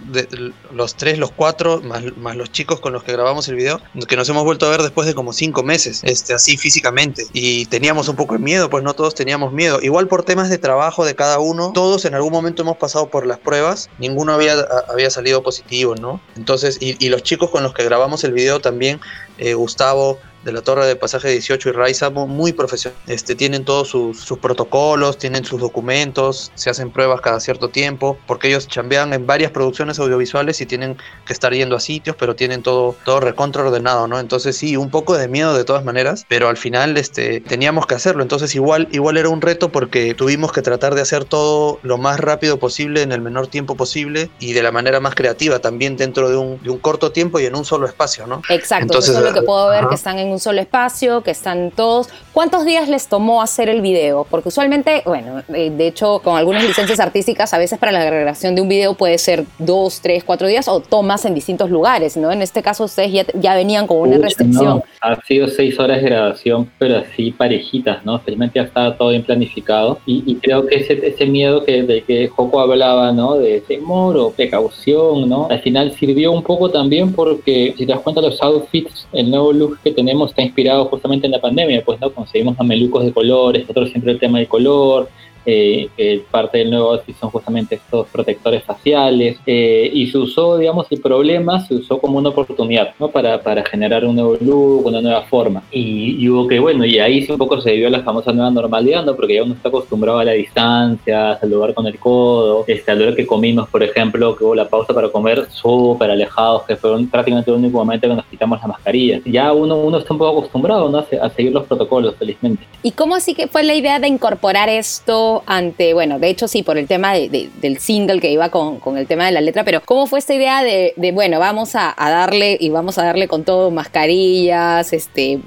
los 0.71 0.95
tres, 0.95 1.17
los 1.17 1.31
cuatro, 1.31 1.81
más, 1.81 2.03
más, 2.17 2.35
los 2.35 2.51
chicos 2.51 2.79
con 2.79 2.93
los 2.93 3.03
que 3.03 3.11
grabamos 3.11 3.47
el 3.49 3.55
video, 3.55 3.81
que 4.07 4.15
nos 4.15 4.29
hemos 4.29 4.43
vuelto 4.43 4.65
a 4.65 4.69
ver 4.69 4.81
después 4.81 5.07
de 5.07 5.13
como 5.13 5.33
cinco 5.33 5.63
meses, 5.63 6.01
este, 6.03 6.33
así 6.33 6.57
físicamente. 6.57 7.25
Y 7.33 7.65
teníamos 7.65 8.07
un 8.07 8.15
poco 8.15 8.35
de 8.35 8.39
miedo, 8.39 8.69
pues 8.69 8.83
no 8.83 8.93
todos 8.93 9.15
teníamos 9.15 9.51
miedo. 9.51 9.79
Igual 9.81 10.07
por 10.07 10.23
temas 10.23 10.49
de 10.49 10.57
trabajo 10.57 11.05
de 11.05 11.15
cada 11.15 11.39
uno, 11.39 11.71
todos 11.73 12.05
en 12.05 12.13
algún 12.13 12.31
momento 12.31 12.61
hemos 12.61 12.77
pasado 12.77 13.09
por 13.09 13.25
las 13.25 13.39
pruebas, 13.39 13.89
ninguno 13.99 14.33
había, 14.33 14.55
había 14.89 15.09
salido 15.09 15.43
positivo, 15.43 15.95
¿no? 15.95 16.21
Entonces, 16.35 16.52
y, 16.79 17.05
y 17.05 17.09
los 17.09 17.23
chicos 17.23 17.49
con 17.49 17.63
los 17.63 17.73
que 17.73 17.83
grabamos 17.83 18.23
el 18.23 18.33
video 18.33 18.59
también, 18.59 18.99
eh, 19.37 19.53
Gustavo, 19.53 20.19
de 20.43 20.51
la 20.51 20.61
Torre 20.61 20.85
de 20.85 20.95
Pasaje 20.95 21.29
18 21.29 21.69
y 21.69 21.71
Raiza 21.71 22.09
muy 22.09 22.53
profesionales. 22.53 23.01
Este, 23.07 23.35
tienen 23.35 23.65
todos 23.65 23.89
sus, 23.89 24.19
sus, 24.19 24.39
protocolos, 24.39 25.17
tienen 25.17 25.45
sus 25.45 25.59
documentos, 25.59 26.51
se 26.55 26.69
hacen 26.69 26.91
pruebas 26.91 27.21
cada 27.21 27.39
cierto 27.39 27.69
tiempo, 27.69 28.17
porque 28.27 28.49
ellos 28.49 28.67
chambean 28.67 29.13
en 29.13 29.25
varias 29.25 29.51
producciones 29.51 29.99
audiovisuales 29.99 30.59
y 30.61 30.65
tienen 30.65 30.97
que 31.25 31.33
estar 31.33 31.53
yendo 31.53 31.75
a 31.75 31.79
sitios, 31.79 32.15
pero 32.17 32.35
tienen 32.35 32.63
todo, 32.63 32.95
todo 33.05 33.19
recontra 33.19 33.63
ordenado, 33.63 34.07
¿no? 34.07 34.19
Entonces 34.19 34.57
sí, 34.57 34.75
un 34.75 34.89
poco 34.89 35.17
de 35.17 35.27
miedo 35.27 35.53
de 35.55 35.63
todas 35.63 35.83
maneras, 35.83 36.25
pero 36.27 36.49
al 36.49 36.57
final 36.57 36.97
este, 36.97 37.41
teníamos 37.41 37.87
que 37.87 37.95
hacerlo. 37.95 38.21
Entonces 38.21 38.55
igual, 38.55 38.87
igual 38.91 39.17
era 39.17 39.29
un 39.29 39.41
reto 39.41 39.69
porque 39.69 40.13
tuvimos 40.13 40.51
que 40.51 40.61
tratar 40.61 40.95
de 40.95 41.01
hacer 41.01 41.25
todo 41.25 41.79
lo 41.83 41.97
más 41.97 42.19
rápido 42.19 42.59
posible, 42.59 43.01
en 43.01 43.11
el 43.11 43.21
menor 43.21 43.47
tiempo 43.47 43.75
posible 43.75 44.29
y 44.39 44.53
de 44.53 44.63
la 44.63 44.71
manera 44.71 44.99
más 44.99 45.15
creativa, 45.15 45.59
también 45.59 45.97
dentro 45.97 46.29
de 46.29 46.37
un, 46.37 46.61
de 46.61 46.69
un 46.69 46.79
corto 46.79 47.11
tiempo 47.11 47.39
y 47.39 47.45
en 47.45 47.55
un 47.55 47.65
solo 47.65 47.87
espacio, 47.87 48.27
¿no? 48.27 48.41
Exacto, 48.49 48.83
Entonces, 48.83 49.11
eso 49.11 49.19
es 49.19 49.33
lo 49.33 49.39
que 49.39 49.45
puedo 49.45 49.69
ver, 49.69 49.87
que 49.87 49.95
están 49.95 50.19
en 50.19 50.32
un 50.33 50.39
solo 50.39 50.59
espacio, 50.59 51.21
que 51.21 51.31
están 51.31 51.71
todos. 51.71 52.09
¿Cuántos 52.33 52.65
días 52.65 52.89
les 52.89 53.07
tomó 53.07 53.41
hacer 53.41 53.69
el 53.69 53.81
video? 53.81 54.25
Porque 54.29 54.49
usualmente, 54.49 55.03
bueno, 55.05 55.43
eh, 55.53 55.69
de 55.69 55.87
hecho, 55.87 56.19
con 56.23 56.37
algunas 56.37 56.63
licencias 56.63 56.99
artísticas, 56.99 57.53
a 57.53 57.57
veces 57.57 57.79
para 57.79 57.91
la 57.91 58.03
grabación 58.03 58.55
de 58.55 58.61
un 58.61 58.67
video 58.67 58.95
puede 58.95 59.17
ser 59.17 59.45
dos, 59.59 60.01
tres, 60.01 60.23
cuatro 60.23 60.47
días 60.47 60.67
o 60.67 60.79
tomas 60.79 61.25
en 61.25 61.35
distintos 61.35 61.69
lugares, 61.69 62.17
¿no? 62.17 62.31
En 62.31 62.41
este 62.41 62.61
caso, 62.61 62.83
ustedes 62.85 63.11
ya, 63.11 63.25
ya 63.33 63.55
venían 63.55 63.87
con 63.87 63.97
una 63.97 64.17
Uy, 64.17 64.23
restricción. 64.23 64.65
No, 64.65 64.83
ha 65.01 65.15
sido 65.25 65.47
seis 65.47 65.79
horas 65.79 66.01
de 66.01 66.09
grabación, 66.09 66.69
pero 66.79 66.97
así 66.97 67.31
parejitas, 67.31 68.03
¿no? 68.05 68.19
Felizmente 68.19 68.59
ya 68.59 68.65
estaba 68.65 68.97
todo 68.97 69.09
bien 69.09 69.23
planificado 69.23 69.99
y, 70.05 70.23
y 70.25 70.35
creo 70.35 70.65
que 70.65 70.75
ese, 70.75 71.05
ese 71.05 71.25
miedo 71.25 71.63
que, 71.63 71.83
de 71.83 72.03
que 72.03 72.27
Joco 72.27 72.59
hablaba, 72.59 73.11
¿no? 73.11 73.35
De 73.35 73.61
temor 73.61 74.17
o 74.17 74.31
precaución, 74.31 75.29
¿no? 75.29 75.47
Al 75.49 75.61
final 75.61 75.93
sirvió 75.93 76.31
un 76.31 76.43
poco 76.43 76.69
también 76.69 77.13
porque, 77.13 77.73
si 77.77 77.85
te 77.85 77.91
das 77.91 78.01
cuenta, 78.01 78.21
los 78.21 78.41
outfits, 78.41 79.07
el 79.11 79.29
nuevo 79.29 79.53
look 79.53 79.79
que 79.83 79.91
tenemos 79.91 80.22
está 80.25 80.41
inspirado 80.41 80.85
justamente 80.85 81.25
en 81.27 81.31
la 81.31 81.41
pandemia, 81.41 81.83
pues, 81.83 81.99
¿no? 81.99 82.11
Conseguimos 82.13 82.57
mamelucos 82.57 83.05
de 83.05 83.13
colores, 83.13 83.61
nosotros 83.61 83.89
siempre 83.89 84.11
el 84.11 84.19
tema 84.19 84.39
del 84.39 84.47
color, 84.47 85.09
eh, 85.45 85.89
que 85.95 86.23
parte 86.29 86.59
del 86.59 86.71
nuevo 86.71 86.91
outfit 86.91 87.15
son 87.17 87.29
justamente 87.29 87.75
estos 87.75 88.07
protectores 88.07 88.63
faciales, 88.63 89.37
eh, 89.45 89.89
y 89.93 90.07
se 90.07 90.17
usó, 90.17 90.57
digamos, 90.57 90.87
el 90.91 91.01
problema 91.01 91.59
se 91.65 91.75
usó 91.75 91.99
como 91.99 92.17
una 92.17 92.29
oportunidad, 92.29 92.93
¿no? 92.99 93.09
Para, 93.09 93.41
para 93.41 93.63
generar 93.65 94.05
un 94.05 94.15
nuevo 94.15 94.37
look, 94.39 94.85
una 94.85 95.01
nueva 95.01 95.23
forma. 95.23 95.63
Y, 95.71 96.23
y, 96.23 96.29
hubo 96.29 96.47
que, 96.47 96.59
bueno, 96.59 96.85
y 96.85 96.99
ahí 96.99 97.25
sí 97.25 97.31
un 97.31 97.37
poco 97.37 97.59
se 97.61 97.71
vivió 97.71 97.89
la 97.89 98.03
famosa 98.03 98.31
nueva 98.31 98.51
normalidad, 98.51 99.03
¿no? 99.03 99.15
Porque 99.15 99.35
ya 99.35 99.43
uno 99.43 99.53
está 99.53 99.69
acostumbrado 99.69 100.19
a 100.19 100.25
la 100.25 100.33
distancia, 100.33 101.31
a 101.31 101.39
saludar 101.39 101.73
con 101.73 101.87
el 101.87 101.99
codo, 101.99 102.63
este, 102.67 102.91
a 102.91 102.95
lo 102.95 103.15
que 103.15 103.25
comimos, 103.25 103.69
por 103.69 103.83
ejemplo, 103.83 104.35
que 104.35 104.43
hubo 104.43 104.55
la 104.55 104.67
pausa 104.67 104.93
para 104.93 105.09
comer 105.09 105.47
súper 105.49 106.11
alejados, 106.11 106.63
que 106.63 106.75
fue 106.75 106.95
un, 106.95 107.09
prácticamente 107.09 107.51
el 107.51 107.57
único 107.57 107.77
momento 107.77 108.07
que 108.07 108.15
nos 108.15 108.25
quitamos 108.25 108.59
las 108.59 108.67
mascarillas. 108.67 109.21
Ya 109.25 109.51
uno, 109.53 109.77
uno 109.77 109.97
está 109.97 110.13
un 110.13 110.19
poco 110.19 110.39
acostumbrado, 110.39 110.89
¿no? 110.89 110.99
A, 110.99 111.25
a 111.25 111.29
seguir 111.29 111.51
los 111.51 111.65
protocolos, 111.65 112.15
felizmente. 112.17 112.63
¿Y 112.81 112.91
cómo 112.91 113.15
así 113.15 113.33
que 113.33 113.47
fue 113.47 113.63
la 113.63 113.73
idea 113.73 113.99
de 113.99 114.07
incorporar 114.07 114.69
esto 114.69 115.32
ante, 115.47 115.93
bueno, 115.93 116.19
de 116.19 116.29
hecho 116.29 116.47
sí, 116.47 116.61
por 116.61 116.77
el 116.77 116.87
tema 116.87 117.13
de, 117.13 117.29
de, 117.29 117.49
del 117.61 117.79
single 117.79 118.19
que 118.19 118.31
iba 118.31 118.49
con, 118.49 118.79
con, 118.79 118.97
el 118.97 119.07
tema 119.07 119.25
de 119.25 119.31
la 119.31 119.41
letra, 119.41 119.63
pero 119.63 119.81
¿cómo 119.81 120.05
fue 120.05 120.19
esta 120.19 120.33
idea 120.35 120.63
de, 120.63 120.93
de 120.97 121.11
bueno, 121.11 121.39
vamos 121.39 121.75
a, 121.75 121.93
a, 121.97 122.09
darle 122.11 122.57
y 122.59 122.69
vamos 122.69 122.97
a 122.97 123.03
darle 123.03 123.27
con 123.27 123.43
todo 123.43 123.71
mascarillas, 123.71 124.93
este, 124.93 125.39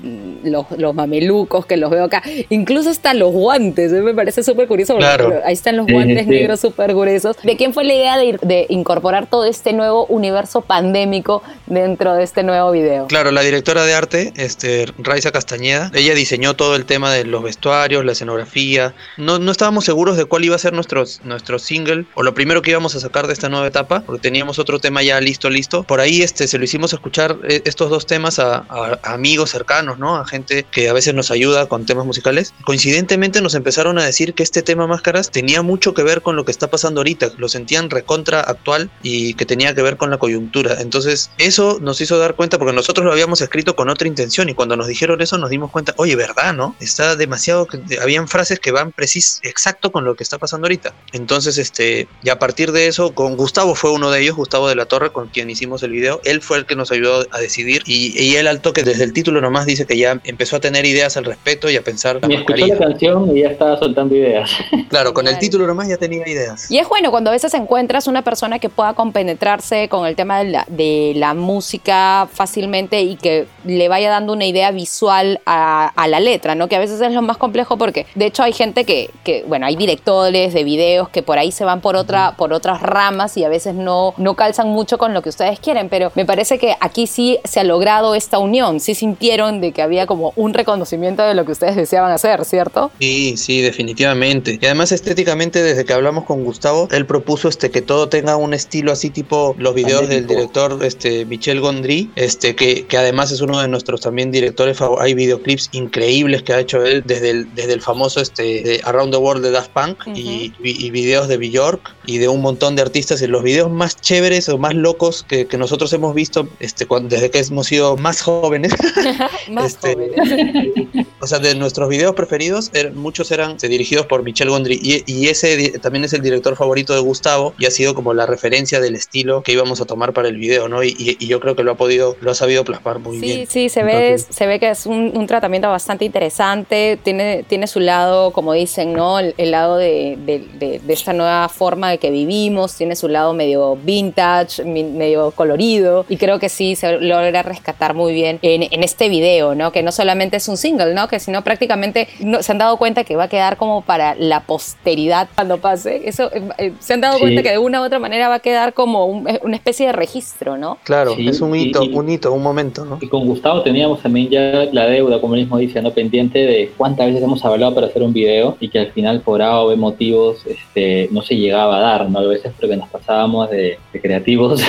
los, 0.43 0.67
los 0.77 0.95
mamelucos 0.95 1.67
que 1.67 1.77
los 1.77 1.91
veo 1.91 2.05
acá, 2.05 2.23
incluso 2.49 2.91
hasta 2.91 3.15
los 3.15 3.33
guantes, 3.33 3.93
me 3.93 4.15
parece 4.15 4.43
súper 4.43 4.67
curioso, 4.67 4.95
porque 4.95 5.07
claro. 5.07 5.41
ahí 5.45 5.53
están 5.53 5.77
los 5.77 5.87
guantes 5.87 6.19
sí, 6.19 6.25
sí. 6.25 6.31
negros 6.31 6.61
súper 6.61 6.95
gruesos. 6.95 7.37
¿De 7.43 7.57
quién 7.57 7.73
fue 7.73 7.85
la 7.85 7.95
idea 7.95 8.19
de, 8.19 8.39
de 8.43 8.67
incorporar 8.69 9.27
todo 9.27 9.45
este 9.45 9.73
nuevo 9.73 10.07
universo 10.07 10.63
pandémico 10.63 11.43
dentro 11.67 12.15
de 12.15 12.25
este 12.25 12.43
nuevo 12.43 12.71
video? 12.71 13.07
Claro, 13.07 13.31
la 13.31 13.43
directora 13.43 13.85
de 13.85 13.95
arte, 13.95 14.33
este, 14.37 14.87
Raiza 14.99 15.33
Castañeda, 15.33 15.91
ella 15.95 16.15
diseñó 16.15 16.55
todo 16.55 16.77
el 16.77 16.85
tema 16.85 17.13
de 17.13 17.25
los 17.25 17.43
vestuarios, 17.43 18.05
la 18.05 18.13
escenografía. 18.13 18.95
No, 19.17 19.39
no 19.39 19.51
estábamos 19.53 19.76
seguros 19.85 20.17
de 20.17 20.25
cuál 20.25 20.45
iba 20.45 20.57
a 20.57 20.59
ser 20.59 20.73
nuestro, 20.73 21.05
nuestro 21.25 21.59
single 21.59 22.07
o 22.15 22.23
lo 22.23 22.35
primero 22.35 22.63
que 22.63 22.71
íbamos 22.71 22.95
a 22.95 23.01
sacar 23.01 23.27
de 23.27 23.33
esta 23.33 23.49
nueva 23.49 23.67
etapa, 23.67 24.03
porque 24.05 24.23
teníamos 24.23 24.59
otro 24.59 24.79
tema 24.79 25.03
ya 25.03 25.21
listo, 25.21 25.51
listo. 25.51 25.83
Por 25.83 26.01
ahí 26.01 26.23
este, 26.23 26.49
se 26.49 26.59
lo 26.59 26.65
hicimos 26.65 26.93
escuchar 26.93 27.39
eh, 27.49 27.63
estos 27.65 27.91
dos 27.91 28.07
temas 28.07 28.39
a, 28.39 28.59
a, 28.69 28.99
a, 29.03 29.13
amigos 29.15 29.51
cercanos, 29.51 29.99
¿no? 29.99 30.17
A 30.17 30.27
gente 30.27 30.67
que 30.71 30.89
a 30.89 30.93
veces 30.93 31.15
nos 31.15 31.31
ayuda 31.31 31.67
con 31.67 31.87
temas 31.87 32.07
musicales. 32.07 32.55
Coincidentemente 32.65 33.41
nos 33.41 33.55
empezaron 33.55 33.99
a 33.99 34.05
decir 34.05 34.35
que 34.35 34.43
este 34.43 34.63
tema 34.63 34.87
Máscaras 34.87 35.31
tenía 35.31 35.63
mucho 35.63 35.95
que 35.95 36.03
ver 36.03 36.23
con 36.23 36.37
lo 36.37 36.45
que 36.45 36.51
está 36.51 36.69
pasando 36.69 37.01
ahorita, 37.01 37.31
lo 37.39 37.49
sentían 37.49 37.91
recontra 37.91 38.41
actual 38.41 38.91
y 39.03 39.35
que 39.35 39.47
tenía 39.47 39.75
que 39.75 39.83
ver 39.83 39.97
con 39.97 40.11
la 40.11 40.19
coyuntura. 40.19 40.81
Entonces 40.81 41.31
eso 41.39 41.79
nos 41.81 42.01
hizo 42.01 42.19
dar 42.19 42.35
cuenta, 42.35 42.59
porque 42.59 42.73
nosotros 42.75 43.05
lo 43.05 43.13
habíamos 43.13 43.41
escrito 43.41 43.77
con 43.77 43.89
otra 43.89 44.09
intención 44.09 44.49
y 44.49 44.55
cuando 44.55 44.77
nos 44.77 44.87
dijeron 44.87 45.21
eso 45.21 45.39
nos 45.39 45.51
dimos 45.51 45.71
cuenta, 45.71 45.95
oye, 45.97 46.17
¿verdad, 46.17 46.55
no? 46.55 46.77
Está 46.81 47.17
demasiado, 47.17 47.67
habían 48.01 48.29
frases 48.29 48.61
que 48.61 48.71
van 48.71 48.93
precis, 48.93 49.41
exacto 49.67 49.91
con 49.91 50.05
lo 50.05 50.15
que 50.15 50.23
está 50.23 50.39
pasando 50.39 50.67
ahorita. 50.67 50.95
Entonces, 51.13 51.59
este, 51.59 52.07
y 52.23 52.29
a 52.29 52.39
partir 52.39 52.71
de 52.71 52.87
eso, 52.87 53.13
con 53.15 53.37
Gustavo 53.37 53.75
fue 53.75 53.91
uno 53.91 54.13
de 54.13 54.23
ellos, 54.23 54.37
Gustavo 54.37 54.69
de 54.69 54.77
la 54.77 54.87
Torre, 54.87 55.11
con 55.11 55.27
quien 55.27 55.51
hicimos 55.51 55.83
el 55.83 55.91
video, 55.91 56.21
él 56.25 56.41
fue 56.41 56.59
el 56.59 56.67
que 56.67 56.77
nos 56.77 56.93
ayudó 56.93 57.27
a 57.33 57.41
decidir 57.41 57.83
y, 57.85 58.17
y 58.17 58.37
él 58.37 58.47
al 58.47 58.61
toque 58.61 58.85
desde 58.85 59.03
el 59.03 59.13
título 59.13 59.41
nomás 59.41 59.67
dice 59.67 59.85
que 59.85 59.97
ya 59.97 60.21
empezó 60.23 60.57
a 60.57 60.61
tener 60.61 60.87
ideas 60.87 61.17
al 61.17 61.25
respecto 61.25 61.69
y 61.69 61.77
a 61.77 61.83
pensar. 61.83 62.21
Y 62.29 62.35
escuchó 62.35 62.67
la 62.67 62.79
canción 62.79 63.37
y 63.37 63.43
ya 63.43 63.49
estaba 63.49 63.77
soltando 63.79 64.15
ideas. 64.15 64.51
Claro, 64.89 65.13
con 65.13 65.27
el 65.27 65.39
título 65.39 65.67
nomás 65.67 65.89
ya 65.89 65.97
tenía 65.97 66.27
ideas. 66.29 66.71
Y 66.71 66.79
es 66.79 66.89
bueno 66.89 67.11
cuando 67.11 67.31
a 67.31 67.33
veces 67.33 67.53
encuentras 67.55 68.07
una 68.07 68.23
persona 68.23 68.61
que 68.61 68.69
pueda 68.69 68.95
compenetrarse 68.95 69.89
con 69.89 70.07
el 70.07 70.15
tema 70.15 70.39
de 70.39 70.51
la, 70.51 70.65
de 70.69 71.13
la 71.17 71.35
música 71.35 72.29
fácilmente 72.33 73.03
y 73.03 73.17
que 73.17 73.47
le 73.65 73.89
vaya 73.89 74.11
dando 74.11 74.33
una 74.33 74.47
idea 74.47 74.71
visual 74.71 75.41
a, 75.45 75.89
a, 75.89 76.09
la 76.09 76.21
letra, 76.21 76.55
¿no? 76.55 76.69
Que 76.69 76.77
a 76.77 76.79
veces 76.79 77.01
es 77.01 77.13
lo 77.13 77.23
más 77.23 77.37
complejo 77.37 77.77
porque, 77.77 78.07
de 78.15 78.27
hecho, 78.27 78.45
hay 78.45 78.53
gente 78.53 78.85
que, 78.85 79.11
que, 79.25 79.45
bueno, 79.47 79.56
hay 79.65 79.77
directores 79.77 80.55
de 80.55 80.65
videos 80.65 81.09
que 81.09 81.23
por 81.23 81.39
ahí 81.39 81.53
se 81.53 81.65
van 81.65 81.81
por, 81.81 81.97
otra, 81.97 82.35
por 82.37 82.53
otras 82.53 82.83
ramas 82.83 83.37
y 83.37 83.45
a 83.45 83.49
veces 83.49 83.75
no, 83.75 84.15
no 84.17 84.35
calzan 84.35 84.69
mucho 84.69 84.99
con 84.99 85.15
lo 85.15 85.23
que 85.23 85.29
ustedes 85.29 85.61
quieren, 85.61 85.89
pero 85.89 86.13
me 86.15 86.25
parece 86.25 86.59
que 86.59 86.77
aquí 86.81 87.07
sí 87.07 87.39
se 87.45 87.61
ha 87.61 87.65
logrado 87.65 88.15
esta 88.15 88.39
unión, 88.39 88.81
sí 88.81 88.95
sintieron 88.95 89.61
de 89.61 89.73
que 89.73 89.83
había 89.83 90.07
como 90.07 90.33
un 90.37 90.55
reconocimiento 90.55 91.23
de 91.23 91.35
lo 91.35 91.45
que 91.45 91.53
ustedes 91.53 91.77
deseaban 91.77 92.13
hacer, 92.13 92.45
¿cierto? 92.45 92.91
Sí, 93.01 93.37
sí, 93.37 93.61
definitivamente. 93.61 94.59
Y 94.61 94.67
además 94.67 94.93
estéticamente, 94.93 95.63
desde 95.63 95.85
que 95.85 95.93
hablamos 95.93 96.25
con 96.25 96.45
Gustavo, 96.45 96.89
él 96.91 97.07
propuso 97.07 97.49
este, 97.49 97.71
que 97.71 97.83
todo 97.83 98.09
tenga 98.09 98.37
un 98.37 98.55
estilo 98.55 98.93
así 98.93 99.11
tipo 99.11 99.55
los 99.59 99.75
videos 99.75 100.09
del 100.09 100.27
director 100.27 100.79
este, 100.83 101.25
Michel 101.25 101.61
Gondry, 101.61 102.11
este, 102.17 102.55
que, 102.55 102.87
que 102.87 102.99
además 102.99 103.33
es 103.33 103.41
uno 103.41 103.61
de 103.61 103.69
nuestros 103.69 104.01
también 104.01 104.31
directores, 104.31 104.79
hay 104.99 105.15
videoclips 105.15 105.71
increíbles 105.73 106.43
que 106.43 106.53
ha 106.53 106.61
hecho 106.61 106.85
él 106.85 107.03
desde 107.05 107.31
el, 107.31 107.55
desde 107.55 107.75
el 107.75 107.81
famoso 107.81 108.21
este, 108.21 108.81
Around 108.85 109.13
the 109.13 109.19
World 109.19 109.36
de 109.43 109.51
Daft 109.51 109.71
Punk 109.71 110.07
uh 110.07 110.11
-huh. 110.11 110.17
y, 110.17 110.53
y, 110.63 110.91
videos 110.91 111.29
de 111.29 111.37
Bjork 111.37 111.95
y 112.07 112.19
de 112.19 112.29
un 112.29 112.41
montón 112.41 112.77
de 112.77 112.83
artistas 112.83 113.23
y 113.23 113.27
los 113.27 113.43
videos 113.43 113.71
más 113.71 114.01
chéveres 114.01 114.49
o 114.49 114.59
más 114.59 114.75
locos 114.75 115.25
que, 115.29 115.47
que 115.47 115.59
nosotros 115.59 115.93
hemos 115.93 116.15
visto 116.15 116.49
este, 116.61 116.87
cuando, 116.87 117.09
desde 117.09 117.31
que 117.31 117.39
hemos 117.39 117.67
sido 117.67 117.97
más 117.97 118.23
jóvenes. 118.23 118.73
más 119.51 119.67
este, 119.67 119.95
jóvenes. 119.95 121.07
o 121.21 121.27
sea, 121.27 121.39
de 121.39 121.55
nuestros 121.55 121.89
videos 121.89 122.15
preferidos, 122.15 122.71
er, 122.75 122.93
muchos 122.93 123.31
eran 123.31 123.57
dirigidos 123.57 124.07
por 124.07 124.23
Michel 124.23 124.51
Gondry 124.51 124.79
y, 124.83 125.03
y 125.07 125.29
ese 125.29 125.79
también 125.81 126.05
es 126.05 126.13
el 126.13 126.23
director 126.23 126.57
favorito 126.57 126.95
de 126.95 127.01
Gustavo 127.01 127.55
y 127.59 127.67
ha 127.67 127.71
sido 127.71 127.95
como 127.95 128.15
la 128.15 128.27
referencia 128.27 128.81
del 128.81 128.95
estilo 128.95 129.43
que 129.43 129.53
íbamos 129.53 129.81
a 129.81 129.85
tomar 129.85 130.13
para 130.13 130.29
el 130.29 130.37
video, 130.37 130.69
¿no? 130.69 130.83
Y, 130.83 130.95
y, 130.99 131.17
y 131.19 131.27
yo 131.27 131.41
creo 131.41 131.57
que 131.57 131.63
lo 131.63 131.73
ha 131.73 131.77
podido, 131.77 132.17
lo 132.21 132.31
ha 132.31 132.35
sabido 132.35 132.65
plasmar 132.65 132.99
muy 132.99 133.19
sí, 133.19 133.23
bien. 133.23 133.47
Sí, 133.47 133.47
sí, 133.47 133.69
se 133.69 133.83
ve, 133.83 134.19
se 134.19 134.47
ve 134.47 134.59
que 134.61 134.71
es 134.71 134.87
un, 134.87 135.13
un, 135.17 135.27
tratamiento 135.27 135.69
bastante 135.69 136.05
interesante, 136.05 136.99
tiene, 137.03 137.45
tiene 137.49 137.67
su 137.67 137.81
lado, 137.81 138.31
como 138.31 138.53
dicen, 138.53 138.93
¿no? 138.93 139.19
El, 139.27 139.35
el 139.39 139.51
lado 139.51 139.77
de, 139.77 140.17
de- 140.25 140.45
de- 140.59 140.79
de 140.81 140.93
esta 140.93 141.13
nueva 141.13 141.49
forma 141.49 141.91
de 141.91 141.99
que 141.99 142.11
vivimos, 142.11 142.75
tiene 142.77 142.97
su 142.97 143.09
lado 143.09 143.33
medio 143.35 143.77
vintage, 143.77 144.65
mi- 144.65 144.85
medio 144.85 145.31
colorido, 145.33 146.05
y 146.09 146.17
creo 146.17 146.39
que 146.39 146.49
sí 146.49 146.77
se 146.77 146.99
logra 147.01 147.43
rescatar 147.43 147.95
muy 147.95 148.13
bien 148.13 148.39
en, 148.43 148.63
en 148.71 148.83
este 148.83 149.09
video, 149.09 149.55
¿no? 149.55 149.73
Que 149.73 149.83
no 149.83 149.93
solamente 149.93 150.37
es 150.37 150.49
un 150.49 150.57
single, 150.57 150.95
¿no? 150.95 151.09
Que 151.09 151.21
sino 151.21 151.43
prácticamente 151.43 152.09
no, 152.21 152.43
se 152.43 152.53
han 152.53 152.59
dado 152.59 152.77
cuenta 152.77 153.05
que 153.05 153.17
va 153.17 153.25
a 153.25 153.29
quedar 153.29 153.57
como 153.57 153.83
para 153.83 154.15
la 154.17 154.41
posteridad 154.41 155.29
cuando 155.35 155.59
pase. 155.59 156.03
Eso, 156.09 156.31
eh, 156.33 156.43
eh, 156.59 156.73
se 156.81 156.95
han 156.95 157.01
dado 157.01 157.15
Sí. 157.17 157.21
cuenta 157.21 157.43
que 157.43 157.51
de 157.51 157.59
una 157.59 157.81
u 157.81 157.85
otra 157.85 157.99
manera 157.99 158.29
va 158.29 158.37
a 158.37 158.41
quedar 158.41 158.73
como 158.75 159.07
un- 159.07 159.29
eh, 159.29 159.41
una 159.43 159.57
especie 159.57 159.87
de 159.87 159.93
registro, 159.93 160.57
¿no? 160.57 160.79
Claro, 160.85 161.15
Sí, 161.15 161.27
es 161.29 161.41
un 161.41 161.55
hito, 161.57 161.83
y- 161.83 161.95
un 161.95 162.09
hito, 162.09 162.33
un 162.33 162.43
momento, 162.43 162.85
¿no? 162.85 162.99
Y 163.01 163.09
con 163.09 163.27
Gustavo 163.27 163.63
teníamos 163.63 164.03
también 164.03 164.29
ya 164.29 164.41
la 164.73 164.87
deuda, 164.87 165.21
como 165.21 165.35
él 165.35 165.41
mismo 165.43 165.59
dice, 165.59 165.81
¿no? 165.83 165.91
pendiente 165.97 166.39
de 166.41 166.73
cuántas 166.77 167.07
veces 167.07 167.23
hemos 167.23 167.43
hablado 167.45 167.75
para 167.75 167.87
hacer 167.87 168.03
un 168.03 168.13
video 168.13 168.57
y 168.61 168.69
que 168.69 168.79
al 168.81 168.93
final 168.93 169.16
por 169.21 169.43
A 169.43 169.61
o 169.61 169.77
motivos 169.77 170.47
este, 170.47 171.09
no 171.11 171.23
se 171.23 171.37
llegaba 171.37 171.79
a 171.79 171.81
dar, 171.81 172.11
¿no? 172.11 172.19
A 172.19 172.27
veces 172.27 172.53
porque 172.59 172.77
nos 172.77 172.89
pasábamos 172.89 173.51
de, 173.51 173.79
creativos, 173.93 174.63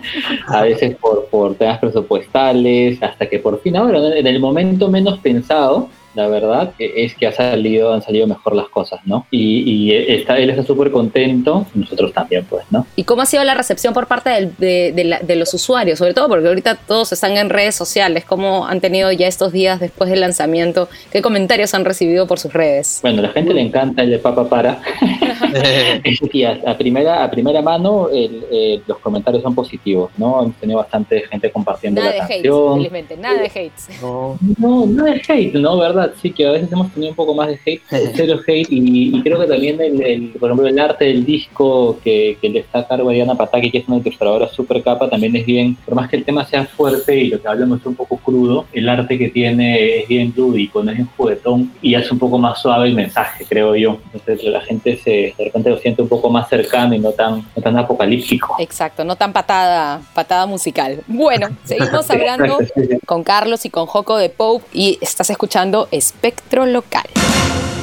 a 0.48 0.62
veces 0.62 0.96
por, 0.96 1.26
por 1.26 1.54
temas 1.54 1.78
presupuestales, 1.78 3.02
hasta 3.02 3.26
que 3.26 3.38
por 3.38 3.60
fin 3.60 3.76
ahora, 3.76 4.16
en 4.16 4.26
el 4.26 4.40
momento 4.40 4.88
menos 4.88 5.18
pensado, 5.18 5.88
la 6.14 6.28
verdad 6.28 6.72
e- 6.78 6.92
es 7.04 7.14
que 7.14 7.26
ha 7.26 7.32
salido, 7.32 7.92
han 7.92 8.02
salido 8.02 8.26
mejor 8.26 8.54
las 8.54 8.68
cosas, 8.68 9.00
¿no? 9.04 9.26
Y, 9.30 9.60
y 9.70 9.92
está, 10.12 10.38
él 10.38 10.50
está 10.50 10.62
súper 10.64 10.90
contento, 10.90 11.66
nosotros 11.74 12.12
también, 12.12 12.44
pues, 12.48 12.64
¿no? 12.70 12.86
¿Y 12.96 13.04
cómo 13.04 13.22
ha 13.22 13.26
sido 13.26 13.44
la 13.44 13.54
recepción 13.54 13.94
por 13.94 14.06
parte 14.06 14.30
del- 14.30 14.56
de, 14.58 14.92
de 14.92 15.04
la- 15.04 15.20
de 15.20 15.36
los 15.36 15.52
usuarios? 15.54 15.98
Sobre 15.98 16.14
todo 16.14 16.28
porque 16.28 16.48
ahorita 16.48 16.76
todos 16.86 17.12
están 17.12 17.36
en 17.36 17.50
redes 17.50 17.74
sociales. 17.74 18.24
¿Cómo 18.24 18.66
han 18.66 18.80
tenido 18.80 19.10
ya 19.12 19.26
estos 19.26 19.52
días 19.52 19.80
después 19.80 20.10
del 20.10 20.20
lanzamiento? 20.20 20.88
¿Qué 21.10 21.22
comentarios 21.22 21.74
han 21.74 21.84
recibido 21.84 22.26
por 22.26 22.38
sus 22.38 22.52
redes? 22.52 22.98
Bueno, 23.02 23.20
a 23.20 23.22
la 23.22 23.28
gente 23.30 23.54
le 23.54 23.60
encanta 23.62 24.02
el 24.02 24.10
de 24.10 24.18
Papa 24.18 24.48
Para. 24.48 24.80
Y 26.32 26.44
a, 26.44 26.58
a 26.66 26.76
primera, 26.76 27.24
a 27.24 27.30
primera 27.30 27.60
mano 27.62 28.08
el- 28.10 28.44
eh, 28.50 28.80
los 28.86 28.98
comentarios 28.98 29.42
son 29.42 29.54
positivos, 29.54 30.10
¿no? 30.16 30.42
Hemos 30.42 30.56
tenido 30.56 30.78
bastante 30.78 31.20
gente 31.30 31.50
compartiendo 31.50 32.00
Nada 32.00 32.12
de 32.12 32.18
la 32.18 32.24
hates, 32.24 32.36
canción. 32.38 32.74
felizmente. 32.76 33.16
Nada 33.16 33.38
de 33.40 33.46
hates. 33.46 33.88
No, 34.00 34.38
No, 34.58 34.86
no 34.86 35.06
es 35.06 35.28
hate, 35.28 35.54
¿no? 35.54 35.76
¿Verdad? 35.78 36.01
Sí, 36.20 36.30
que 36.32 36.46
a 36.46 36.52
veces 36.52 36.70
hemos 36.72 36.92
tenido 36.92 37.10
un 37.10 37.16
poco 37.16 37.34
más 37.34 37.48
de 37.48 37.58
hate, 37.64 37.82
cero 38.14 38.38
hate, 38.46 38.70
y, 38.70 39.16
y 39.16 39.22
creo 39.22 39.38
que 39.40 39.46
también, 39.46 39.80
el, 39.80 40.02
el- 40.02 40.28
por 40.38 40.50
ejemplo, 40.50 40.66
el 40.68 40.78
arte 40.78 41.04
del 41.06 41.24
disco 41.24 41.98
que, 42.02 42.36
que 42.40 42.48
le 42.48 42.60
está 42.60 42.80
a 42.80 42.88
cargo 42.88 43.10
a 43.10 43.12
Diana 43.12 43.34
Pataki, 43.34 43.70
que 43.70 43.78
es 43.78 43.88
una 43.88 43.98
ilustradora 43.98 44.48
súper 44.48 44.82
capa, 44.82 45.08
también 45.08 45.34
es 45.36 45.46
bien, 45.46 45.76
por 45.84 45.94
más 45.94 46.08
que 46.08 46.16
el 46.16 46.24
tema 46.24 46.44
sea 46.46 46.64
fuerte 46.66 47.16
y 47.18 47.28
lo 47.28 47.40
que 47.40 47.48
hablamos 47.48 47.80
es 47.80 47.86
un 47.86 47.94
poco 47.94 48.16
crudo, 48.18 48.66
el 48.72 48.88
arte 48.88 49.18
que 49.18 49.28
tiene 49.30 50.00
es 50.00 50.08
bien 50.08 50.32
lúdico, 50.36 50.82
no 50.82 50.90
es 50.90 50.96
bien 50.96 51.08
juguetón, 51.16 51.72
y 51.82 51.94
hace 51.94 52.12
un 52.12 52.18
poco 52.18 52.38
más 52.38 52.60
suave 52.60 52.88
el 52.88 52.94
mensaje, 52.94 53.44
creo 53.48 53.74
yo. 53.76 53.98
Entonces 54.12 54.44
la 54.44 54.60
gente 54.60 54.96
se, 54.96 55.10
de 55.36 55.44
repente 55.44 55.70
lo 55.70 55.78
siente 55.78 56.02
un 56.02 56.08
poco 56.08 56.30
más 56.30 56.48
cercano 56.48 56.94
y 56.94 56.98
no 56.98 57.12
tan, 57.12 57.36
no 57.56 57.62
tan 57.62 57.76
apocalíptico. 57.78 58.56
Exacto, 58.58 59.04
no 59.04 59.16
tan 59.16 59.32
patada, 59.32 60.00
patada 60.14 60.46
musical. 60.46 61.00
Bueno, 61.06 61.48
seguimos 61.64 62.10
hablando 62.10 62.60
Exacto, 62.60 62.80
sí, 62.80 62.86
sí. 62.90 62.98
con 63.06 63.22
Carlos 63.24 63.64
y 63.64 63.70
con 63.70 63.86
Joco 63.86 64.16
de 64.16 64.28
Pope 64.28 64.64
y 64.72 64.98
estás 65.00 65.30
escuchando 65.30 65.88
Espectro 65.92 66.64
Local. 66.64 67.04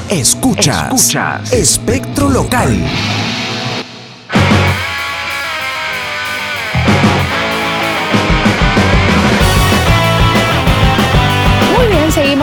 Escuchas, 0.10 0.92
Escuchas. 0.92 1.54
Espectro 1.54 2.28
Local. 2.28 2.76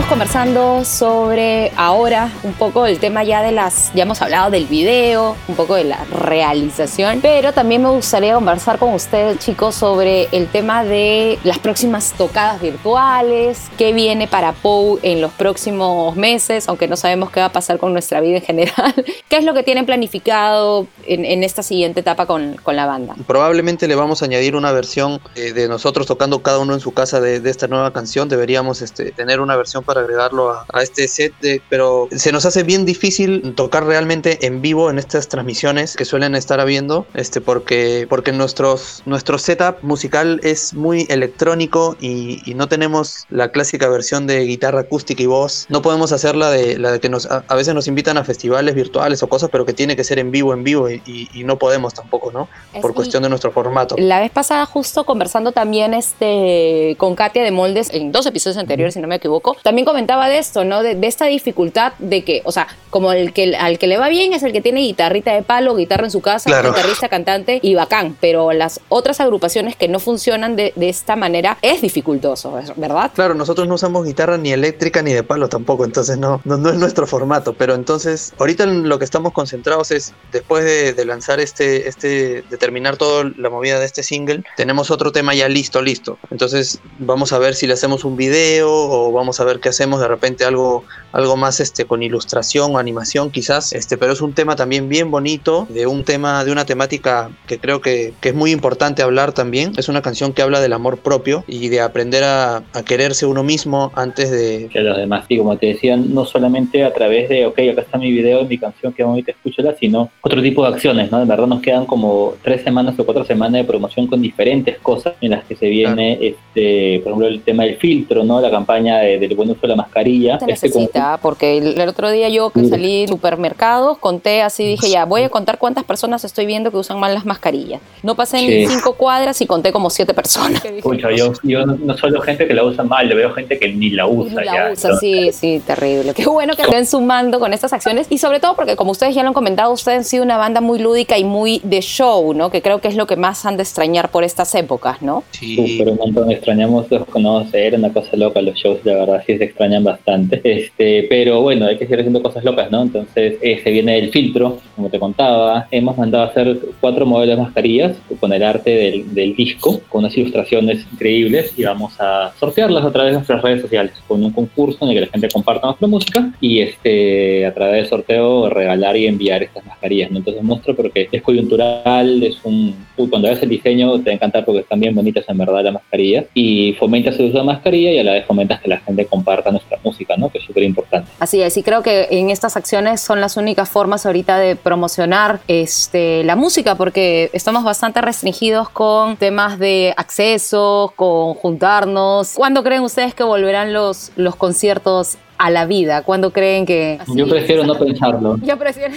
Conversando 0.09 0.85
sobre 0.85 1.71
ahora 1.75 2.31
un 2.43 2.53
poco 2.53 2.85
el 2.85 2.97
tema 2.97 3.25
ya 3.25 3.41
de 3.41 3.51
las, 3.51 3.91
ya 3.93 4.03
hemos 4.03 4.21
hablado 4.21 4.49
del 4.49 4.65
video, 4.65 5.35
un 5.49 5.55
poco 5.55 5.75
de 5.75 5.83
la 5.83 6.05
realización, 6.05 7.19
pero 7.21 7.51
también 7.51 7.83
me 7.83 7.89
gustaría 7.89 8.33
conversar 8.33 8.79
con 8.79 8.93
ustedes 8.93 9.37
chicos 9.39 9.75
sobre 9.75 10.29
el 10.31 10.47
tema 10.47 10.85
de 10.85 11.37
las 11.43 11.59
próximas 11.59 12.13
tocadas 12.17 12.61
virtuales, 12.61 13.63
qué 13.77 13.91
viene 13.91 14.27
para 14.27 14.53
Pou 14.53 14.97
en 15.03 15.19
los 15.19 15.31
próximos 15.33 16.15
meses, 16.15 16.69
aunque 16.69 16.87
no 16.87 16.95
sabemos 16.95 17.29
qué 17.29 17.41
va 17.41 17.47
a 17.47 17.51
pasar 17.51 17.77
con 17.77 17.91
nuestra 17.91 18.21
vida 18.21 18.37
en 18.37 18.43
general, 18.43 18.93
qué 19.29 19.37
es 19.37 19.43
lo 19.43 19.53
que 19.53 19.63
tienen 19.63 19.85
planificado 19.85 20.87
en, 21.05 21.25
en 21.25 21.43
esta 21.43 21.63
siguiente 21.63 21.99
etapa 21.99 22.25
con, 22.25 22.55
con 22.63 22.77
la 22.77 22.85
banda. 22.85 23.15
Probablemente 23.27 23.89
le 23.89 23.95
vamos 23.95 24.21
a 24.21 24.25
añadir 24.25 24.55
una 24.55 24.71
versión 24.71 25.19
eh, 25.35 25.51
de 25.51 25.67
nosotros 25.67 26.07
tocando 26.07 26.41
cada 26.41 26.59
uno 26.59 26.73
en 26.73 26.79
su 26.79 26.93
casa 26.93 27.19
de, 27.19 27.41
de 27.41 27.49
esta 27.49 27.67
nueva 27.67 27.91
canción. 27.91 28.29
Deberíamos 28.29 28.81
este, 28.81 29.11
tener 29.11 29.41
una 29.41 29.57
versión 29.57 29.83
para 29.83 29.96
agregarlo 29.97 30.51
a, 30.51 30.65
a 30.71 30.81
este 30.81 31.07
set, 31.07 31.33
de- 31.41 31.61
pero 31.69 32.07
se 32.11 32.31
nos 32.31 32.45
hace 32.45 32.63
bien 32.63 32.85
difícil 32.85 33.53
tocar 33.55 33.85
realmente 33.85 34.45
en 34.45 34.61
vivo 34.61 34.89
en 34.89 34.99
estas 34.99 35.27
transmisiones 35.27 35.95
que 35.95 36.05
suelen 36.05 36.35
estar 36.35 36.59
habiendo, 36.59 37.05
este, 37.13 37.41
porque, 37.41 38.05
porque 38.09 38.31
nuestros, 38.31 39.03
nuestro 39.05 39.37
setup 39.37 39.77
musical 39.81 40.39
es 40.43 40.73
muy 40.73 41.05
electrónico 41.09 41.95
y, 41.99 42.41
y 42.49 42.53
no 42.53 42.67
tenemos 42.67 43.25
la 43.29 43.51
clásica 43.51 43.87
versión 43.89 44.27
de 44.27 44.41
guitarra 44.45 44.81
acústica 44.81 45.21
y 45.21 45.25
voz. 45.25 45.65
No 45.69 45.81
podemos 45.81 46.11
hacer 46.11 46.35
la 46.35 46.49
de, 46.49 46.77
la 46.77 46.91
de 46.91 46.99
que 46.99 47.09
nos, 47.09 47.25
a, 47.25 47.43
a 47.47 47.55
veces 47.55 47.73
nos 47.73 47.87
invitan 47.87 48.17
a 48.17 48.23
festivales 48.23 48.75
virtuales 48.75 49.21
o 49.23 49.27
cosas, 49.29 49.49
pero 49.51 49.65
que 49.65 49.73
tiene 49.73 49.95
que 49.95 50.03
ser 50.03 50.19
en 50.19 50.31
vivo, 50.31 50.53
en 50.53 50.63
vivo 50.63 50.89
y, 50.89 51.01
y- 51.05 51.27
y 51.33 51.43
no 51.43 51.57
podemos 51.57 51.93
tampoco, 51.93 52.31
¿no? 52.31 52.47
por 52.81 52.91
Es- 52.91 52.95
cuestión 52.95 53.23
de 53.23 53.29
nuestro 53.29 53.51
formato. 53.51 53.95
La 53.97 54.19
vez 54.19 54.31
pasada, 54.31 54.65
justo 54.65 55.05
conversando 55.05 55.51
también 55.51 55.93
este, 55.93 56.95
con 56.97 57.15
Katia 57.15 57.43
de 57.43 57.51
Moldes, 57.51 57.89
en 57.93 58.11
dos 58.11 58.25
episodios 58.25 58.57
anteriores, 58.57 58.93
si 58.93 58.99
no 58.99 59.07
me 59.07 59.15
equivoco, 59.15 59.55
también 59.63 59.85
comentaba 59.87 60.27
de 60.27 60.37
esto, 60.37 60.65
¿no? 60.65 60.83
De, 60.83 60.95
de 60.95 61.07
esta 61.07 61.25
dificultad 61.25 61.93
de 61.99 62.23
que, 62.23 62.41
o 62.43 62.51
sea, 62.51 62.67
como 62.89 63.11
el 63.13 63.31
que 63.33 63.55
al 63.55 63.79
que 63.79 63.87
le 63.87 63.97
va 63.97 64.09
bien 64.09 64.33
es 64.33 64.43
el 64.43 64.51
que 64.51 64.61
tiene 64.61 64.81
guitarrita 64.81 65.33
de 65.33 65.41
palo, 65.43 65.75
guitarra 65.75 66.03
en 66.05 66.11
su 66.11 66.21
casa, 66.21 66.49
Claro. 66.49 66.73
guitarrista, 66.73 67.07
cantante 67.09 67.59
y 67.63 67.73
bacán, 67.75 68.17
pero 68.19 68.51
las 68.51 68.81
otras 68.89 69.19
agrupaciones 69.21 69.75
que 69.75 69.87
no 69.87 69.99
funcionan 69.99 70.55
de, 70.55 70.73
de 70.75 70.89
esta 70.89 71.15
manera 71.15 71.57
es 71.61 71.81
dificultoso, 71.81 72.51
¿verdad? 72.75 73.11
Claro, 73.15 73.33
nosotros 73.33 73.67
no 73.67 73.75
usamos 73.75 74.05
guitarra 74.05 74.37
ni 74.37 74.51
eléctrica 74.51 75.01
ni 75.01 75.13
de 75.13 75.23
palo 75.23 75.47
tampoco, 75.47 75.85
entonces 75.85 76.17
no, 76.17 76.41
no, 76.43 76.57
no 76.57 76.69
es 76.69 76.75
nuestro 76.75 77.07
formato. 77.07 77.53
Pero 77.53 77.73
entonces, 77.75 78.33
ahorita 78.37 78.63
en 78.65 78.89
lo 78.89 78.99
que 78.99 79.05
estamos 79.05 79.31
concentrados 79.33 79.91
es, 79.91 80.13
después 80.31 80.65
de, 80.65 80.93
de 80.93 81.05
lanzar 81.05 81.39
este, 81.39 81.87
este, 81.87 82.43
de 82.49 82.57
terminar 82.57 82.97
toda 82.97 83.31
la 83.37 83.49
movida 83.49 83.79
de 83.79 83.85
este 83.85 84.03
single, 84.03 84.43
tenemos 84.57 84.91
otro 84.91 85.11
tema 85.11 85.33
ya 85.33 85.47
listo, 85.47 85.81
listo. 85.81 86.17
Entonces 86.31 86.79
vamos 86.99 87.31
a 87.31 87.39
ver 87.39 87.55
si 87.55 87.67
le 87.67 87.73
hacemos 87.73 88.03
un 88.03 88.17
video 88.17 88.69
o 88.71 89.11
vamos 89.11 89.39
a 89.39 89.43
ver 89.43 89.59
qué 89.59 89.69
hacemos, 89.69 89.76
de 89.85 90.07
repente 90.07 90.43
algo, 90.45 90.83
algo 91.11 91.37
más 91.37 91.59
este, 91.59 91.85
con 91.85 92.01
ilustración 92.03 92.75
o 92.75 92.79
animación 92.79 93.29
quizás. 93.31 93.73
Este, 93.73 93.97
pero 93.97 94.13
es 94.13 94.21
un 94.21 94.33
tema 94.33 94.55
también 94.55 94.89
bien 94.89 95.11
bonito, 95.11 95.67
de 95.69 95.85
un 95.87 96.03
tema, 96.03 96.43
de 96.43 96.51
una 96.51 96.65
temática 96.65 97.29
que 97.47 97.59
creo 97.59 97.81
que, 97.81 98.13
que 98.21 98.29
es 98.29 98.35
muy 98.35 98.51
importante 98.51 99.01
hablar 99.03 99.33
también. 99.33 99.73
Es 99.77 99.89
una 99.89 100.01
canción 100.01 100.33
que 100.33 100.41
habla 100.41 100.59
del 100.59 100.73
amor 100.73 100.97
propio 100.97 101.43
y 101.47 101.69
de 101.69 101.81
aprender 101.81 102.23
a, 102.23 102.57
a 102.73 102.83
quererse 102.83 103.25
uno 103.25 103.43
mismo 103.43 103.91
antes 103.95 104.31
de... 104.31 104.69
que 104.71 104.79
los 104.79 104.97
demás. 104.97 105.25
Y 105.29 105.37
como 105.37 105.57
te 105.57 105.67
decían, 105.67 106.13
no 106.13 106.25
solamente 106.25 106.83
a 106.83 106.93
través 106.93 107.29
de, 107.29 107.45
ok, 107.45 107.59
acá 107.71 107.81
está 107.81 107.97
mi 107.97 108.11
video, 108.11 108.43
mi 108.45 108.57
canción, 108.57 108.93
que 108.93 109.03
bonita, 109.03 109.31
escúchala, 109.31 109.75
sino 109.79 110.09
otro 110.21 110.41
tipo 110.41 110.63
de 110.67 110.73
acciones, 110.73 111.11
¿no? 111.11 111.19
De 111.19 111.25
verdad 111.25 111.47
nos 111.47 111.61
quedan 111.61 111.85
como 111.85 112.33
tres 112.41 112.63
semanas 112.63 112.95
o 112.97 113.05
cuatro 113.05 113.23
semanas 113.25 113.53
de 113.61 113.63
promoción 113.63 114.07
con 114.07 114.21
diferentes 114.21 114.77
cosas 114.79 115.13
en 115.21 115.31
las 115.31 115.43
que 115.45 115.55
se 115.55 115.67
viene, 115.67 116.17
este, 116.21 116.99
por 117.03 117.11
ejemplo, 117.11 117.27
el 117.27 117.41
tema 117.41 117.63
del 117.63 117.75
filtro, 117.77 118.23
¿no? 118.23 118.39
La 118.41 118.49
campaña 118.49 118.99
de- 118.99 119.19
del 119.19 119.35
buen 119.35 119.49
uso 119.51 119.66
la 119.67 119.75
mascarilla. 119.75 120.39
Se 120.39 120.51
Este 120.51 120.67
necesita, 120.67 121.19
porque 121.21 121.57
el, 121.57 121.79
el 121.79 121.89
otro 121.89 122.09
día 122.11 122.29
yo 122.29 122.49
que 122.49 122.61
Sí. 122.61 122.69
salí 122.69 123.01
del 123.01 123.09
supermercado, 123.09 123.95
conté 123.95 124.41
así, 124.41 124.65
dije 124.65 124.89
ya, 124.89 125.05
voy 125.05 125.21
a 125.23 125.29
contar 125.29 125.57
cuántas 125.57 125.83
personas 125.83 126.23
estoy 126.23 126.45
viendo 126.45 126.71
que 126.71 126.77
usan 126.77 126.99
mal 126.99 127.13
las 127.13 127.25
mascarillas. 127.25 127.81
No 128.03 128.15
pasé 128.15 128.37
ni 128.37 128.47
Sí. 128.47 128.67
cinco 128.67 128.93
cuadras 128.93 129.39
y 129.41 129.45
conté 129.45 129.71
como 129.71 129.89
siete 129.89 130.13
personas. 130.13 130.61
Pucha, 130.83 131.09
yo, 131.15 131.33
yo 131.43 131.65
no, 131.65 131.75
no 131.75 131.97
solo 131.97 132.21
gente 132.21 132.47
que 132.47 132.53
la 132.53 132.63
usa 132.63 132.83
mal, 132.83 133.07
le 133.07 133.15
veo 133.15 133.31
gente 133.33 133.57
que 133.59 133.69
ni 133.73 133.89
la 133.91 134.07
usa 134.07 134.41
Ni 134.41 134.45
la 134.45 134.53
ya. 134.53 134.69
usa, 134.73 134.97
sí, 134.97 135.31
sí, 135.31 135.61
terrible. 135.65 136.13
Qué 136.13 136.25
bueno 136.25 136.55
que 136.55 136.63
estén 136.63 136.85
sumando 136.85 137.39
con 137.39 137.53
estas 137.53 137.73
acciones 137.73 138.07
y 138.09 138.17
sobre 138.17 138.39
todo 138.39 138.55
porque 138.55 138.75
como 138.75 138.91
ustedes 138.91 139.13
ya 139.15 139.21
lo 139.23 139.29
han 139.29 139.33
comentado, 139.33 139.71
ustedes 139.71 139.97
han 139.99 140.03
sido 140.05 140.23
una 140.23 140.37
banda 140.37 140.61
muy 140.61 140.79
lúdica 140.79 141.17
y 141.17 141.23
muy 141.23 141.59
de 141.63 141.81
show, 141.81 142.33
¿no? 142.33 142.49
Que 142.49 142.61
creo 142.61 142.79
que 142.79 142.87
es 142.87 142.95
lo 142.95 143.05
que 143.07 143.15
más 143.15 143.45
han 143.45 143.57
de 143.57 143.63
extrañar 143.63 144.09
por 144.09 144.23
estas 144.23 144.53
épocas, 144.55 145.01
¿no? 145.01 145.17
Uh, 145.41 145.65
pero 145.77 145.91
un 145.91 145.97
montón 145.97 146.31
extrañamos 146.31 146.89
los 146.91 147.05
conocer, 147.05 147.75
una 147.75 147.91
cosa 147.93 148.09
loca 148.15 148.41
los 148.41 148.55
shows, 148.55 148.79
la 148.83 148.93
verdad 148.95 149.23
sí 149.25 149.37
se 149.37 149.43
extrañan 149.57 149.83
bastante. 149.83 150.39
Este, 150.43 151.07
pero 151.09 151.41
bueno, 151.41 151.65
hay 151.65 151.77
que 151.77 151.85
seguir 151.85 151.99
haciendo 151.99 152.21
cosas 152.21 152.43
locas, 152.43 152.71
¿no? 152.71 152.83
Entonces, 152.83 153.37
eh, 153.41 153.59
se 153.63 153.71
viene 153.71 153.97
el 153.97 154.11
filtro, 154.11 154.59
como 154.75 154.89
te 154.89 154.99
contaba. 154.99 155.67
Hemos 155.71 155.97
mandado 155.97 156.25
a 156.25 156.27
hacer 156.27 156.59
cuatro 156.79 157.05
modelos 157.05 157.37
de 157.37 157.43
mascarillas 157.43 157.97
con 158.19 158.31
el 158.31 158.43
arte 158.43 158.69
del, 158.69 159.13
del 159.13 159.35
disco, 159.35 159.81
con 159.89 159.99
unas 159.99 160.15
ilustraciones 160.15 160.85
increíbles 160.91 161.53
y 161.57 161.63
vamos 161.63 161.99
a 161.99 162.31
sortearlas 162.39 162.85
a 162.85 162.91
través 162.91 163.11
de 163.11 163.17
nuestras 163.17 163.41
redes 163.41 163.61
sociales, 163.61 163.93
con 164.07 164.23
un 164.23 164.31
concurso 164.31 164.77
en 164.81 164.89
el 164.89 164.95
que 164.95 165.01
la 165.01 165.07
gente 165.07 165.29
comparta 165.29 165.67
nuestra 165.67 165.87
música 165.87 166.31
y 166.39 166.59
este, 166.59 167.45
a 167.45 167.53
través 167.53 167.75
del 167.75 167.87
sorteo 167.87 168.49
regalar 168.49 168.95
y 168.95 169.07
enviar 169.07 169.43
estas 169.43 169.65
mascarillas, 169.65 170.11
¿no? 170.11 170.19
Entonces 170.19 170.43
muestro 170.43 170.75
porque 170.75 171.09
es 171.11 171.21
coyuntural, 171.21 172.23
es 172.23 172.37
un... 172.43 172.75
uy, 172.95 173.09
cuando 173.09 173.29
ves 173.29 173.41
el 173.41 173.49
diseño 173.49 173.99
te 173.99 174.09
va 174.09 174.11
a 174.11 174.15
encantar 174.15 174.45
porque 174.45 174.61
están 174.61 174.79
bien 174.79 174.95
bonitas 174.95 175.25
en 175.27 175.37
verdad 175.37 175.63
las 175.63 175.73
mascarillas 175.73 176.25
y 176.33 176.73
fomentas 176.73 177.19
el 177.19 177.27
uso 177.27 177.39
de 177.39 177.43
mascarilla 177.43 177.91
y 177.91 177.99
a 177.99 178.03
la 178.03 178.13
vez 178.13 178.25
fomentas 178.25 178.61
que 178.61 178.69
la 178.69 178.77
gente 178.79 179.05
comparta 179.05 179.46
nuestra 179.51 179.79
música, 179.83 180.15
¿no? 180.17 180.29
Que 180.29 180.39
es 180.39 180.43
súper 180.45 180.63
importante. 180.63 181.09
Así 181.19 181.41
es, 181.41 181.57
y 181.57 181.63
creo 181.63 181.81
que 181.83 182.07
en 182.11 182.29
estas 182.29 182.57
acciones 182.57 183.01
son 183.01 183.21
las 183.21 183.37
únicas 183.37 183.69
formas 183.69 184.05
ahorita 184.05 184.37
de 184.37 184.55
promocionar 184.55 185.39
este, 185.47 186.23
la 186.23 186.35
música, 186.35 186.75
porque 186.75 187.29
estamos 187.33 187.63
bastante 187.63 188.01
restringidos 188.01 188.69
con 188.69 189.17
temas 189.17 189.59
de 189.59 189.93
acceso, 189.97 190.93
con 190.95 191.33
juntarnos. 191.35 192.33
¿Cuándo 192.33 192.63
creen 192.63 192.83
ustedes 192.83 193.13
que 193.13 193.23
volverán 193.23 193.73
los, 193.73 194.11
los 194.15 194.35
conciertos 194.35 195.17
a 195.37 195.49
la 195.49 195.65
vida? 195.65 196.03
¿Cuándo 196.03 196.31
creen 196.31 196.65
que...? 196.65 196.97
así- 197.01 197.11
Yo 197.15 197.27
prefiero 197.27 197.63
no 197.65 197.77
pensarlo. 197.77 198.37
Yo 198.41 198.57
prefiero... 198.57 198.93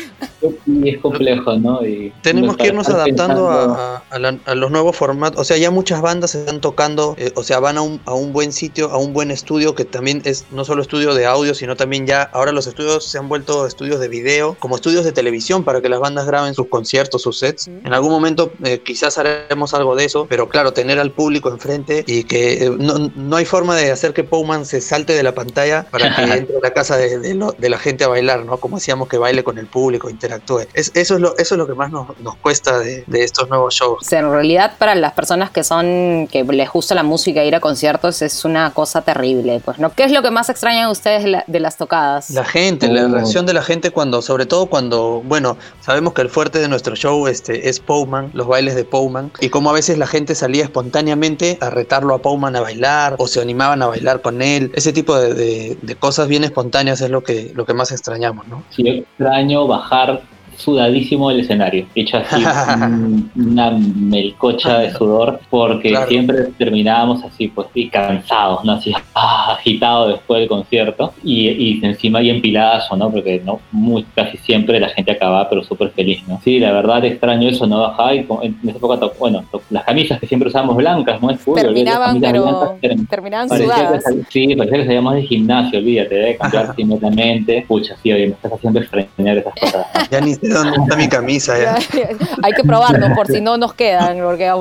Y 0.67 0.89
es 0.91 0.99
complejo, 1.01 1.57
¿no? 1.57 1.85
Y 1.85 2.13
Tenemos 2.23 2.57
que 2.57 2.69
irnos 2.69 2.89
adaptando 2.89 3.47
pensando- 3.47 3.51
a, 3.51 4.03
a- 4.11 4.19
la- 4.19 4.39
a 4.47 4.55
los 4.55 4.71
nuevos 4.71 4.97
formatos. 4.97 5.41
O 5.41 5.45
sea, 5.45 5.57
ya 5.59 5.71
muchas 5.71 6.01
bandas 6.01 6.35
están 6.35 6.61
tocando, 6.61 7.15
eh, 7.19 7.31
o 7.35 7.43
sea, 7.43 7.61
van 7.61 7.77
a 7.77 7.83
un, 7.83 8.01
a 8.07 8.15
un 8.15 8.33
buen 8.33 8.53
sitio, 8.53 8.91
a 8.91 8.97
un 8.99 9.13
buen 9.13 9.31
estudio, 9.31 9.75
que 9.75 9.85
también 9.85 10.23
es 10.25 10.47
no 10.51 10.65
solo 10.65 10.83
estudio 10.83 11.15
de 11.15 11.27
audio, 11.27 11.55
sino 11.55 11.77
también 11.77 12.07
ya 12.07 12.23
ahora 12.23 12.53
los 12.53 12.67
estudios 12.67 13.05
se 13.05 13.19
han 13.19 13.29
vuelto 13.29 13.67
estudios 13.67 14.01
de 14.01 14.09
video, 14.09 14.57
como 14.59 14.77
estudios 14.77 15.05
de 15.05 15.13
televisión 15.13 15.65
para 15.65 15.81
que 15.83 15.89
las 15.89 16.01
bandas 16.01 16.27
graben 16.27 16.55
sus 16.55 16.69
conciertos, 16.69 17.23
sus 17.23 17.39
sets. 17.39 17.69
En 17.69 17.93
algún 17.93 18.11
momento 18.11 18.53
eh, 18.65 18.81
quizás 18.85 19.19
haremos 19.19 19.75
algo 19.75 19.95
de 19.97 20.05
eso, 20.07 20.27
pero 20.29 20.49
claro, 20.49 20.73
tener 20.73 20.99
al 20.99 21.11
público 21.11 21.51
enfrente 21.51 22.05
y 22.07 22.25
que 22.25 22.65
eh, 22.65 22.71
no, 22.71 23.11
no 23.15 23.37
hay 23.37 23.45
forma 23.45 23.77
de 23.77 23.91
hacer 23.91 24.13
que 24.15 24.25
Powman 24.25 24.65
se 24.65 24.81
salte 24.81 25.13
de 25.13 25.23
la 25.23 25.35
pantalla 25.35 25.87
para 25.91 26.15
que 26.17 26.23
entre 26.39 26.57
a 26.57 26.61
la 26.63 26.71
casa 26.73 26.97
de, 26.97 27.19
de 27.19 27.35
lo- 27.35 27.53
de 27.53 27.69
la 27.69 27.79
gente 27.79 28.05
a 28.05 28.09
bailar, 28.09 28.45
¿no? 28.45 28.57
Como 28.59 28.77
hacíamos 28.77 29.09
que 29.09 29.19
baile 29.19 29.45
con 29.45 29.59
el 29.59 29.67
público, 29.67 30.09
interactúe. 30.11 30.61
Es, 30.75 30.93
eso, 30.95 31.15
es 31.17 31.21
lo, 31.21 31.37
eso 31.39 31.55
es 31.55 31.59
lo 31.59 31.67
que 31.67 31.75
más 31.75 31.91
nos, 31.91 32.19
nos 32.21 32.37
cuesta 32.37 32.79
de, 32.79 33.05
de 33.07 33.25
estos 33.25 33.49
nuevos 33.49 33.75
shows. 33.75 33.99
O 34.03 34.09
sea, 34.09 34.21
en 34.21 34.31
realidad 34.31 34.73
para 34.79 34.95
las 34.95 35.13
personas 35.13 35.51
que 35.51 35.65
son 35.65 36.29
que 36.31 36.45
les 36.45 36.71
gusta 36.71 36.95
la 36.95 37.03
música 37.03 37.45
ir 37.45 37.55
a 37.55 37.61
conciertos 37.61 38.23
es 38.23 38.45
una 38.45 38.73
cosa 38.73 39.03
terrible, 39.03 39.61
pues 39.65 39.79
no. 39.79 39.93
¿Qué 39.95 40.05
es 40.05 40.13
lo 40.13 40.23
que 40.23 40.31
más 40.31 40.49
extrañan 40.49 40.91
ustedes 40.91 41.25
de, 41.25 41.31
la- 41.31 41.45
de 41.47 41.61
las 41.61 41.77
tocadas? 41.77 42.31
La 42.31 42.45
gente, 42.45 42.89
la 42.89 43.05
Oh. 43.07 43.09
reacción 43.09 43.47
de 43.47 43.53
la 43.55 43.63
gente 43.63 43.91
cuando, 43.91 44.23
sobre 44.23 44.47
todo 44.47 44.67
cuando, 44.67 45.23
bueno, 45.25 45.57
sabemos 45.81 46.13
que 46.15 46.23
el 46.23 46.29
fuerte 46.31 46.59
de 46.59 46.69
nuestro 46.69 46.95
show 46.97 47.27
este, 47.27 47.69
es 47.69 47.81
Powman, 47.81 48.31
los 48.35 48.47
bailes 48.47 48.75
de 48.75 48.85
Powman, 48.85 49.33
y 49.41 49.49
como 49.49 49.71
a 49.71 49.73
veces 49.73 49.99
la 49.99 50.07
gente 50.07 50.35
salía 50.35 50.65
espontáneamente 50.65 51.57
a 51.61 51.71
retarlo 51.71 52.15
a 52.15 52.19
Powman 52.23 52.57
a 52.57 52.61
bailar, 52.61 53.15
o 53.19 53.27
se 53.27 53.41
animaban 53.41 53.83
a 53.83 53.87
bailar 53.87 54.21
con 54.23 54.43
él, 54.43 54.71
ese 54.75 54.93
tipo 54.93 55.17
de, 55.19 55.35
de- 55.35 55.79
de 55.81 55.97
cosas 56.21 56.29
bien 56.29 56.45
espontáneas 56.45 57.01
es 57.01 57.09
lo 57.09 57.23
que, 57.23 57.51
lo 57.55 57.65
que 57.65 57.73
más 57.73 57.93
extrañamos, 57.93 58.47
¿no? 58.47 58.63
Sí, 58.69 58.87
extraño 58.87 59.67
bajar 59.67 60.21
sudadísimo 60.61 61.29
del 61.31 61.41
escenario, 61.41 61.87
hecho 61.95 62.19
así 62.19 62.43
un- 62.45 63.31
una 63.37 63.71
melcocha 63.71 64.79
de 64.79 64.93
sudor, 64.93 65.41
porque 65.51 65.91
Claro. 65.91 66.09
siempre 66.09 66.37
terminábamos 66.59 67.23
así, 67.25 67.49
pues, 67.49 67.69
y 67.75 67.89
cansados, 67.89 68.65
¿no? 68.65 68.73
Así, 68.73 68.93
ah, 69.15 69.55
agitados 69.59 70.09
después 70.13 70.41
del 70.41 70.49
concierto, 70.49 71.13
y, 71.23 71.49
y 71.49 71.85
encima 71.85 72.23
y 72.23 72.31
empiladazo, 72.31 72.97
¿no? 72.97 73.11
Porque 73.11 73.41
no, 73.45 73.61
muy, 73.73 74.05
casi 74.15 74.37
siempre 74.39 74.79
la 74.81 74.89
gente 74.91 75.13
acababa, 75.13 75.49
pero 75.49 75.63
súper 75.65 75.91
feliz, 75.91 76.23
¿no? 76.29 76.41
Sí, 76.45 76.59
la 76.59 76.73
verdad 76.73 77.05
extraño 77.05 77.49
eso, 77.49 77.67
¿no? 77.67 77.81
Bajar 77.81 78.15
y 78.15 78.19
en 78.43 78.57
esa 78.65 78.77
época, 78.79 78.99
to- 79.01 79.13
bueno, 79.19 79.45
to- 79.51 79.63
las 79.71 79.85
camisas 79.85 80.19
que 80.21 80.27
siempre 80.27 80.49
usábamos 80.49 80.77
blancas, 80.77 81.21
¿no? 81.23 81.31
Es 81.31 81.41
fútbol, 81.41 81.63
Terminaban, 81.63 82.21
camisas 82.21 82.33
pero 82.33 82.43
blancas 82.45 82.81
term- 82.81 83.09
terminaban 83.09 83.49
Parecía 83.49 83.75
que, 83.75 83.81
sudadas. 83.81 84.03
sal- 84.05 84.27
sí, 84.31 84.55
parecía 84.57 84.79
que 84.79 84.85
salíamos 84.87 85.15
de 85.15 85.23
gimnasio, 85.23 85.79
olvídate, 85.79 86.15
debe 86.15 86.37
cambiarse 86.37 86.75
inmediatamente. 86.83 87.65
Pucha, 87.69 87.95
sí, 88.03 88.13
oye, 88.13 88.27
me 88.29 88.33
estás 88.35 88.53
haciendo 88.53 88.81
extrañar 88.81 89.39
esas 89.39 89.55
cosas. 89.55 89.87
¿no? 89.95 90.01
Ya 90.11 90.21
ni 90.21 90.35
sé 90.35 90.50
dónde 90.55 90.77
está 90.83 90.97
mi 90.97 91.09
camisa, 91.09 91.59
ya. 91.59 91.75
Hay 92.43 92.53
que 92.53 92.65
probarnos 92.65 93.11
por 93.17 93.27
si 93.27 93.41
no 93.41 93.57
nos 93.57 93.75
quedan. 93.75 94.19
Porque... 94.21 94.51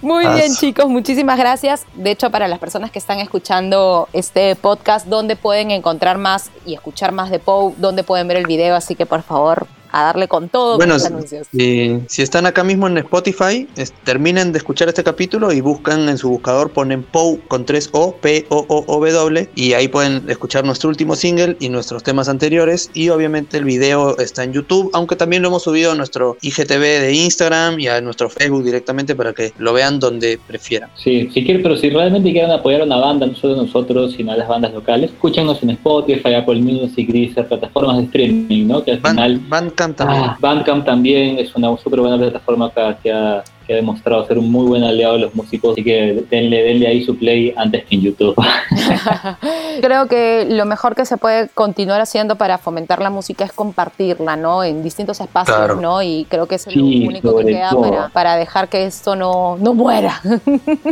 Muy 0.00 0.24
Ah, 0.24 0.34
bien, 0.34 0.54
chicos, 0.54 0.86
muchísimas 0.88 1.38
gracias. 1.38 1.84
De 1.94 2.10
hecho, 2.10 2.30
para 2.30 2.48
las 2.48 2.58
personas 2.58 2.90
que 2.90 2.98
están 2.98 3.18
escuchando 3.18 4.08
este 4.12 4.56
podcast, 4.56 5.06
¿dónde 5.06 5.36
pueden 5.36 5.70
encontrar 5.70 6.18
más 6.18 6.50
y 6.64 6.74
escuchar 6.74 7.12
más 7.12 7.30
de 7.30 7.38
Poe? 7.38 7.74
¿Dónde 7.76 8.02
pueden 8.02 8.28
ver 8.28 8.38
el 8.38 8.46
video? 8.46 8.74
Así 8.74 8.94
que, 8.94 9.06
por 9.06 9.22
favor, 9.22 9.66
a 9.92 10.02
darle 10.04 10.28
con 10.28 10.48
todo 10.48 10.76
Bueno, 10.76 10.94
con 10.94 10.98
los 10.98 11.02
si- 11.02 11.08
anuncios. 11.08 11.46
si, 11.52 11.98
si 12.08 12.22
están 12.22 12.46
acá 12.46 12.64
mismo 12.64 12.86
en 12.86 12.98
Spotify, 12.98 13.68
es- 13.76 13.92
terminen 14.04 14.52
de 14.52 14.58
escuchar 14.58 14.88
este 14.88 15.02
capítulo 15.04 15.52
y 15.52 15.60
buscan 15.60 16.08
en 16.08 16.18
su 16.18 16.28
buscador, 16.30 16.70
ponen 16.70 17.02
POW 17.02 17.40
con 17.48 17.64
3 17.64 17.90
O, 17.92 18.14
P 18.16 18.46
O 18.48 18.64
O 18.68 18.84
O 18.86 19.00
W, 19.00 19.48
y 19.54 19.72
ahí 19.74 19.88
pueden 19.88 20.28
escuchar 20.28 20.64
nuestro 20.64 20.88
último 20.90 21.14
single 21.16 21.56
y 21.60 21.68
nuestros 21.68 22.02
temas 22.02 22.28
anteriores. 22.28 22.90
Y 22.94 23.08
obviamente 23.08 23.56
el 23.58 23.64
video 23.64 24.16
está 24.18 24.44
en 24.44 24.52
YouTube, 24.52 24.90
aunque 24.92 25.16
también 25.16 25.42
lo 25.42 25.48
hemos 25.48 25.62
subido 25.62 25.92
a 25.92 25.94
nuestro 25.94 26.36
IGTV 26.40 26.80
de 27.00 27.12
Instagram 27.14 27.78
y 27.80 27.88
a 27.88 28.00
nuestro 28.00 28.28
Facebook 28.30 28.64
directamente 28.64 29.14
para 29.14 29.32
que 29.32 29.52
lo 29.58 29.72
vean 29.72 29.98
donde 30.00 30.38
prefieran. 30.46 30.90
Sí, 30.96 31.28
si 31.32 31.44
quieren, 31.44 31.62
pero 31.62 31.76
si 31.76 31.90
realmente 31.90 32.30
quieren 32.32 32.50
apoyar 32.50 32.82
a 32.82 32.84
una 32.84 32.96
banda, 32.96 33.26
no 33.26 33.34
solo 33.34 33.56
nosotros, 33.56 34.12
sino 34.16 34.32
a 34.32 34.36
las 34.36 34.48
bandas 34.48 34.72
locales, 34.72 35.10
escúchenos 35.10 35.62
en 35.62 35.70
Spotify, 35.70 36.34
Apple 36.34 36.60
Music, 36.60 37.08
Deezer, 37.08 37.46
plataformas 37.48 37.98
de 37.98 38.04
streaming, 38.04 38.66
¿no? 38.66 38.84
Que 38.84 38.92
al 38.92 39.00
final... 39.00 39.40
Van, 39.48 39.70
Bandcamp 39.80 39.96
también. 39.96 40.24
Ah, 40.24 40.36
Bandcamp 40.40 40.84
también 40.84 41.38
es 41.38 41.54
una 41.54 41.76
súper 41.78 42.00
buena 42.00 42.18
plataforma 42.18 42.70
que, 42.70 42.96
que 43.02 43.12
ha, 43.12 43.42
que 43.70 43.74
ha 43.74 43.76
demostrado 43.76 44.26
ser 44.26 44.36
un 44.36 44.50
muy 44.50 44.66
buen 44.66 44.82
aliado 44.82 45.12
de 45.14 45.20
los 45.20 45.34
músicos, 45.36 45.74
así 45.74 45.84
que 45.84 46.24
denle, 46.28 46.60
denle 46.64 46.88
ahí 46.88 47.04
su 47.04 47.16
play 47.16 47.54
antes 47.56 47.84
que 47.84 47.94
en 47.94 48.00
YouTube. 48.02 48.34
Creo 49.80 50.08
que 50.08 50.44
lo 50.50 50.64
mejor 50.66 50.96
que 50.96 51.04
se 51.06 51.16
puede 51.16 51.48
continuar 51.50 52.00
haciendo 52.00 52.34
para 52.36 52.58
fomentar 52.58 53.00
la 53.00 53.10
música 53.10 53.44
es 53.44 53.52
compartirla, 53.52 54.34
¿no? 54.34 54.64
En 54.64 54.82
distintos 54.82 55.20
espacios, 55.20 55.56
Claro. 55.56 55.76
¿no? 55.80 56.02
Y 56.02 56.26
creo 56.28 56.46
que 56.46 56.56
es 56.56 56.62
Sí, 56.62 57.00
lo 57.00 57.08
único 57.08 57.36
que 57.38 57.44
queda 57.46 57.70
para, 57.70 58.08
para 58.08 58.36
dejar 58.36 58.68
que 58.68 58.84
esto 58.86 59.14
no, 59.14 59.56
no 59.58 59.72
muera. 59.74 60.20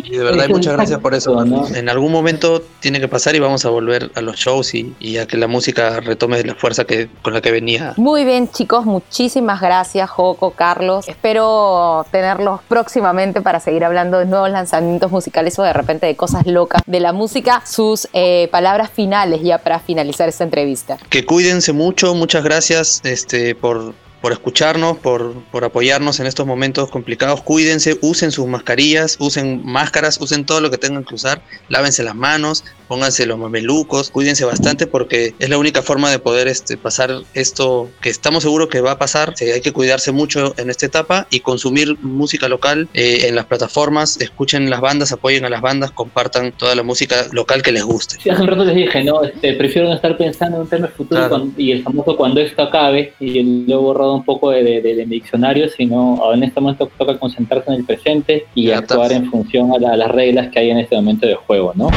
Y 0.04 0.16
de 0.16 0.22
verdad, 0.24 0.48
muchas 0.48 0.74
gracias 0.74 1.00
por 1.00 1.14
eso. 1.14 1.44
¿no? 1.44 1.66
En 1.74 1.88
algún 1.88 2.12
momento 2.12 2.62
tiene 2.80 3.00
que 3.00 3.08
pasar 3.08 3.34
y 3.34 3.40
vamos 3.40 3.64
a 3.64 3.70
volver 3.70 4.10
a 4.14 4.20
los 4.20 4.36
shows 4.36 4.74
y, 4.74 4.94
y 5.00 5.18
a 5.18 5.26
que 5.26 5.36
la 5.36 5.48
música 5.48 5.98
retome 6.00 6.42
la 6.44 6.54
fuerza 6.54 6.84
que, 6.84 7.08
con 7.22 7.34
la 7.34 7.40
que 7.40 7.50
venía. 7.50 7.94
Muy 7.96 8.24
bien, 8.24 8.48
chicos, 8.50 8.86
muchísimas 8.86 9.60
gracias, 9.60 10.08
Joco, 10.08 10.52
Carlos. 10.52 11.08
Espero 11.08 12.06
tenerlos 12.12 12.60
próximamente 12.68 13.40
para 13.40 13.60
seguir 13.60 13.84
hablando 13.84 14.18
de 14.18 14.26
nuevos 14.26 14.50
lanzamientos 14.50 15.10
musicales 15.10 15.58
o 15.58 15.62
de 15.62 15.72
repente 15.72 16.06
de 16.06 16.16
cosas 16.16 16.46
locas 16.46 16.82
de 16.86 17.00
la 17.00 17.12
música. 17.12 17.62
Sus 17.66 18.08
eh, 18.12 18.48
palabras 18.50 18.90
finales 18.90 19.42
ya 19.42 19.58
para 19.58 19.80
finalizar 19.80 20.28
esta 20.28 20.44
entrevista. 20.44 20.98
Que 21.08 21.24
cuídense 21.24 21.72
mucho, 21.72 22.14
muchas 22.14 22.44
gracias 22.44 23.00
este, 23.04 23.54
por, 23.54 23.94
por 24.20 24.32
escucharnos, 24.32 24.96
por, 24.98 25.34
por 25.52 25.64
apoyarnos 25.64 26.18
en 26.20 26.26
estos 26.26 26.46
momentos 26.46 26.90
complicados. 26.90 27.42
Cuídense, 27.42 27.98
usen 28.00 28.32
sus 28.32 28.46
mascarillas, 28.46 29.16
usen 29.20 29.62
máscaras, 29.64 30.20
usen 30.20 30.44
todo 30.44 30.60
lo 30.60 30.70
que 30.70 30.78
tengan 30.78 31.04
que 31.04 31.14
usar, 31.14 31.40
lávense 31.68 32.02
las 32.02 32.14
manos, 32.16 32.64
pónganse 32.88 33.26
los 33.26 33.38
mamelucos, 33.38 34.10
cuídense 34.10 34.44
bastante 34.44 34.86
porque 34.86 35.34
es 35.38 35.48
la 35.48 35.58
única 35.58 35.82
forma 35.82 36.10
de 36.10 36.18
poder 36.18 36.48
este, 36.48 36.76
pasar 36.76 37.10
esto 37.34 37.90
que 38.00 38.08
estamos 38.10 38.42
seguros 38.42 38.68
que 38.68 38.80
va 38.80 38.92
a 38.92 38.98
pasar. 38.98 39.34
Sí, 39.36 39.44
hay 39.44 39.60
que 39.60 39.72
cuidarse 39.72 40.10
mucho 40.10 40.54
en 40.56 40.70
esta 40.70 40.86
etapa 40.86 41.26
y 41.30 41.40
consumir 41.40 41.96
música 42.02 42.48
local 42.48 42.88
eh, 42.94 43.26
en 43.28 43.34
las 43.36 43.46
plataformas, 43.46 44.20
escuchen 44.20 44.68
las 44.70 44.80
bandas, 44.80 45.12
apoyen 45.12 45.44
a 45.44 45.48
las 45.50 45.60
bandas, 45.60 45.90
compartan 45.90 46.52
toda 46.52 46.74
la 46.74 46.82
música 46.82 47.26
local 47.32 47.62
que 47.62 47.72
les 47.72 47.84
guste. 47.84 48.16
Sí, 48.22 48.30
hace 48.30 48.42
un 48.42 48.48
rato 48.48 48.64
les 48.64 48.74
dije, 48.74 49.04
¿no? 49.04 49.22
Este, 49.22 49.52
prefiero 49.54 49.88
no 49.88 49.94
estar 49.94 50.16
pensando 50.16 50.56
en 50.56 50.62
un 50.62 50.68
tema 50.68 50.88
futuro 50.88 51.20
Claro. 51.20 51.28
cuando- 51.30 51.60
y 51.60 51.72
el 51.72 51.82
famoso 51.82 52.16
cuando 52.16 52.40
esto 52.40 52.62
acabe, 52.62 53.12
y 53.20 53.42
lo 53.66 53.74
he 53.74 53.76
un 54.14 54.24
poco 54.24 54.50
de, 54.50 54.62
de- 54.62 54.80
de- 54.82 54.94
de 54.94 55.06
mi 55.06 55.16
diccionario, 55.16 55.68
sino 55.68 56.20
en 56.32 56.42
este 56.42 56.60
momento 56.60 56.88
toca 56.98 57.18
concentrarse 57.18 57.70
en 57.70 57.76
el 57.78 57.84
presente 57.84 58.46
y 58.54 58.70
actuar 58.70 59.12
en 59.12 59.30
función 59.30 59.72
a, 59.72 59.78
la- 59.78 59.92
a 59.92 59.96
las 59.96 60.10
reglas 60.10 60.48
que 60.48 60.58
hay 60.60 60.70
en 60.70 60.78
este 60.78 60.96
momento 60.96 61.26
de 61.26 61.34
juego, 61.34 61.72
¿no? 61.74 61.88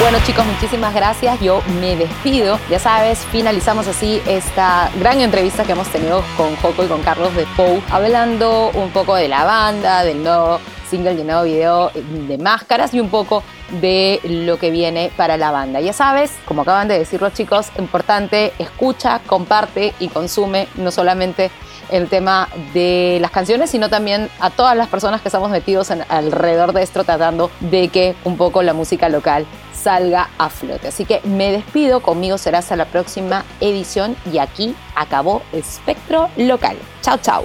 Bueno 0.00 0.18
chicos, 0.24 0.46
muchísimas 0.46 0.94
gracias. 0.94 1.40
Yo 1.40 1.60
me 1.80 1.96
despido. 1.96 2.58
Ya 2.70 2.78
sabes, 2.78 3.18
finalizamos 3.32 3.86
así 3.88 4.22
esta 4.26 4.90
gran 5.00 5.20
entrevista 5.20 5.64
que 5.64 5.72
hemos 5.72 5.88
tenido 5.88 6.22
con 6.36 6.54
Joco 6.56 6.84
y 6.84 6.86
con 6.86 7.02
Carlos 7.02 7.34
de 7.34 7.44
Pou, 7.56 7.82
hablando 7.90 8.70
un 8.74 8.90
poco 8.90 9.16
de 9.16 9.28
la 9.28 9.44
banda, 9.44 10.04
del 10.04 10.22
nuevo 10.22 10.60
single, 10.88 11.14
del 11.14 11.26
nuevo 11.26 11.42
video 11.44 11.90
de 11.94 12.38
máscaras 12.38 12.92
y 12.94 13.00
un 13.00 13.10
poco 13.10 13.42
de 13.80 14.20
lo 14.24 14.58
que 14.58 14.70
viene 14.70 15.10
para 15.16 15.36
la 15.36 15.50
banda. 15.50 15.80
Ya 15.80 15.92
sabes, 15.92 16.32
como 16.46 16.62
acaban 16.62 16.88
de 16.88 16.98
decir 16.98 17.20
los 17.20 17.32
chicos, 17.34 17.68
importante, 17.78 18.52
escucha, 18.58 19.20
comparte 19.26 19.92
y 20.00 20.08
consume 20.08 20.68
no 20.76 20.90
solamente 20.90 21.50
el 21.90 22.08
tema 22.08 22.48
de 22.74 23.18
las 23.20 23.30
canciones, 23.30 23.70
sino 23.70 23.88
también 23.88 24.28
a 24.40 24.50
todas 24.50 24.76
las 24.76 24.88
personas 24.88 25.22
que 25.22 25.28
estamos 25.28 25.50
metidos 25.50 25.90
en- 25.90 26.04
alrededor 26.10 26.72
de 26.74 26.82
esto 26.82 27.02
tratando 27.04 27.50
de 27.60 27.88
que 27.88 28.14
un 28.24 28.36
poco 28.36 28.62
la 28.62 28.74
música 28.74 29.08
local 29.08 29.46
salga 29.72 30.28
a 30.38 30.50
flote. 30.50 30.88
Así 30.88 31.04
que 31.06 31.20
me 31.24 31.50
despido, 31.50 32.00
conmigo 32.00 32.36
será 32.36 32.58
hasta 32.58 32.76
la 32.76 32.84
próxima 32.86 33.44
edición 33.60 34.16
y 34.30 34.38
aquí 34.38 34.74
acabó 34.96 35.40
Espectro 35.52 36.28
Local. 36.36 36.76
Chao, 37.00 37.16
chao. 37.22 37.44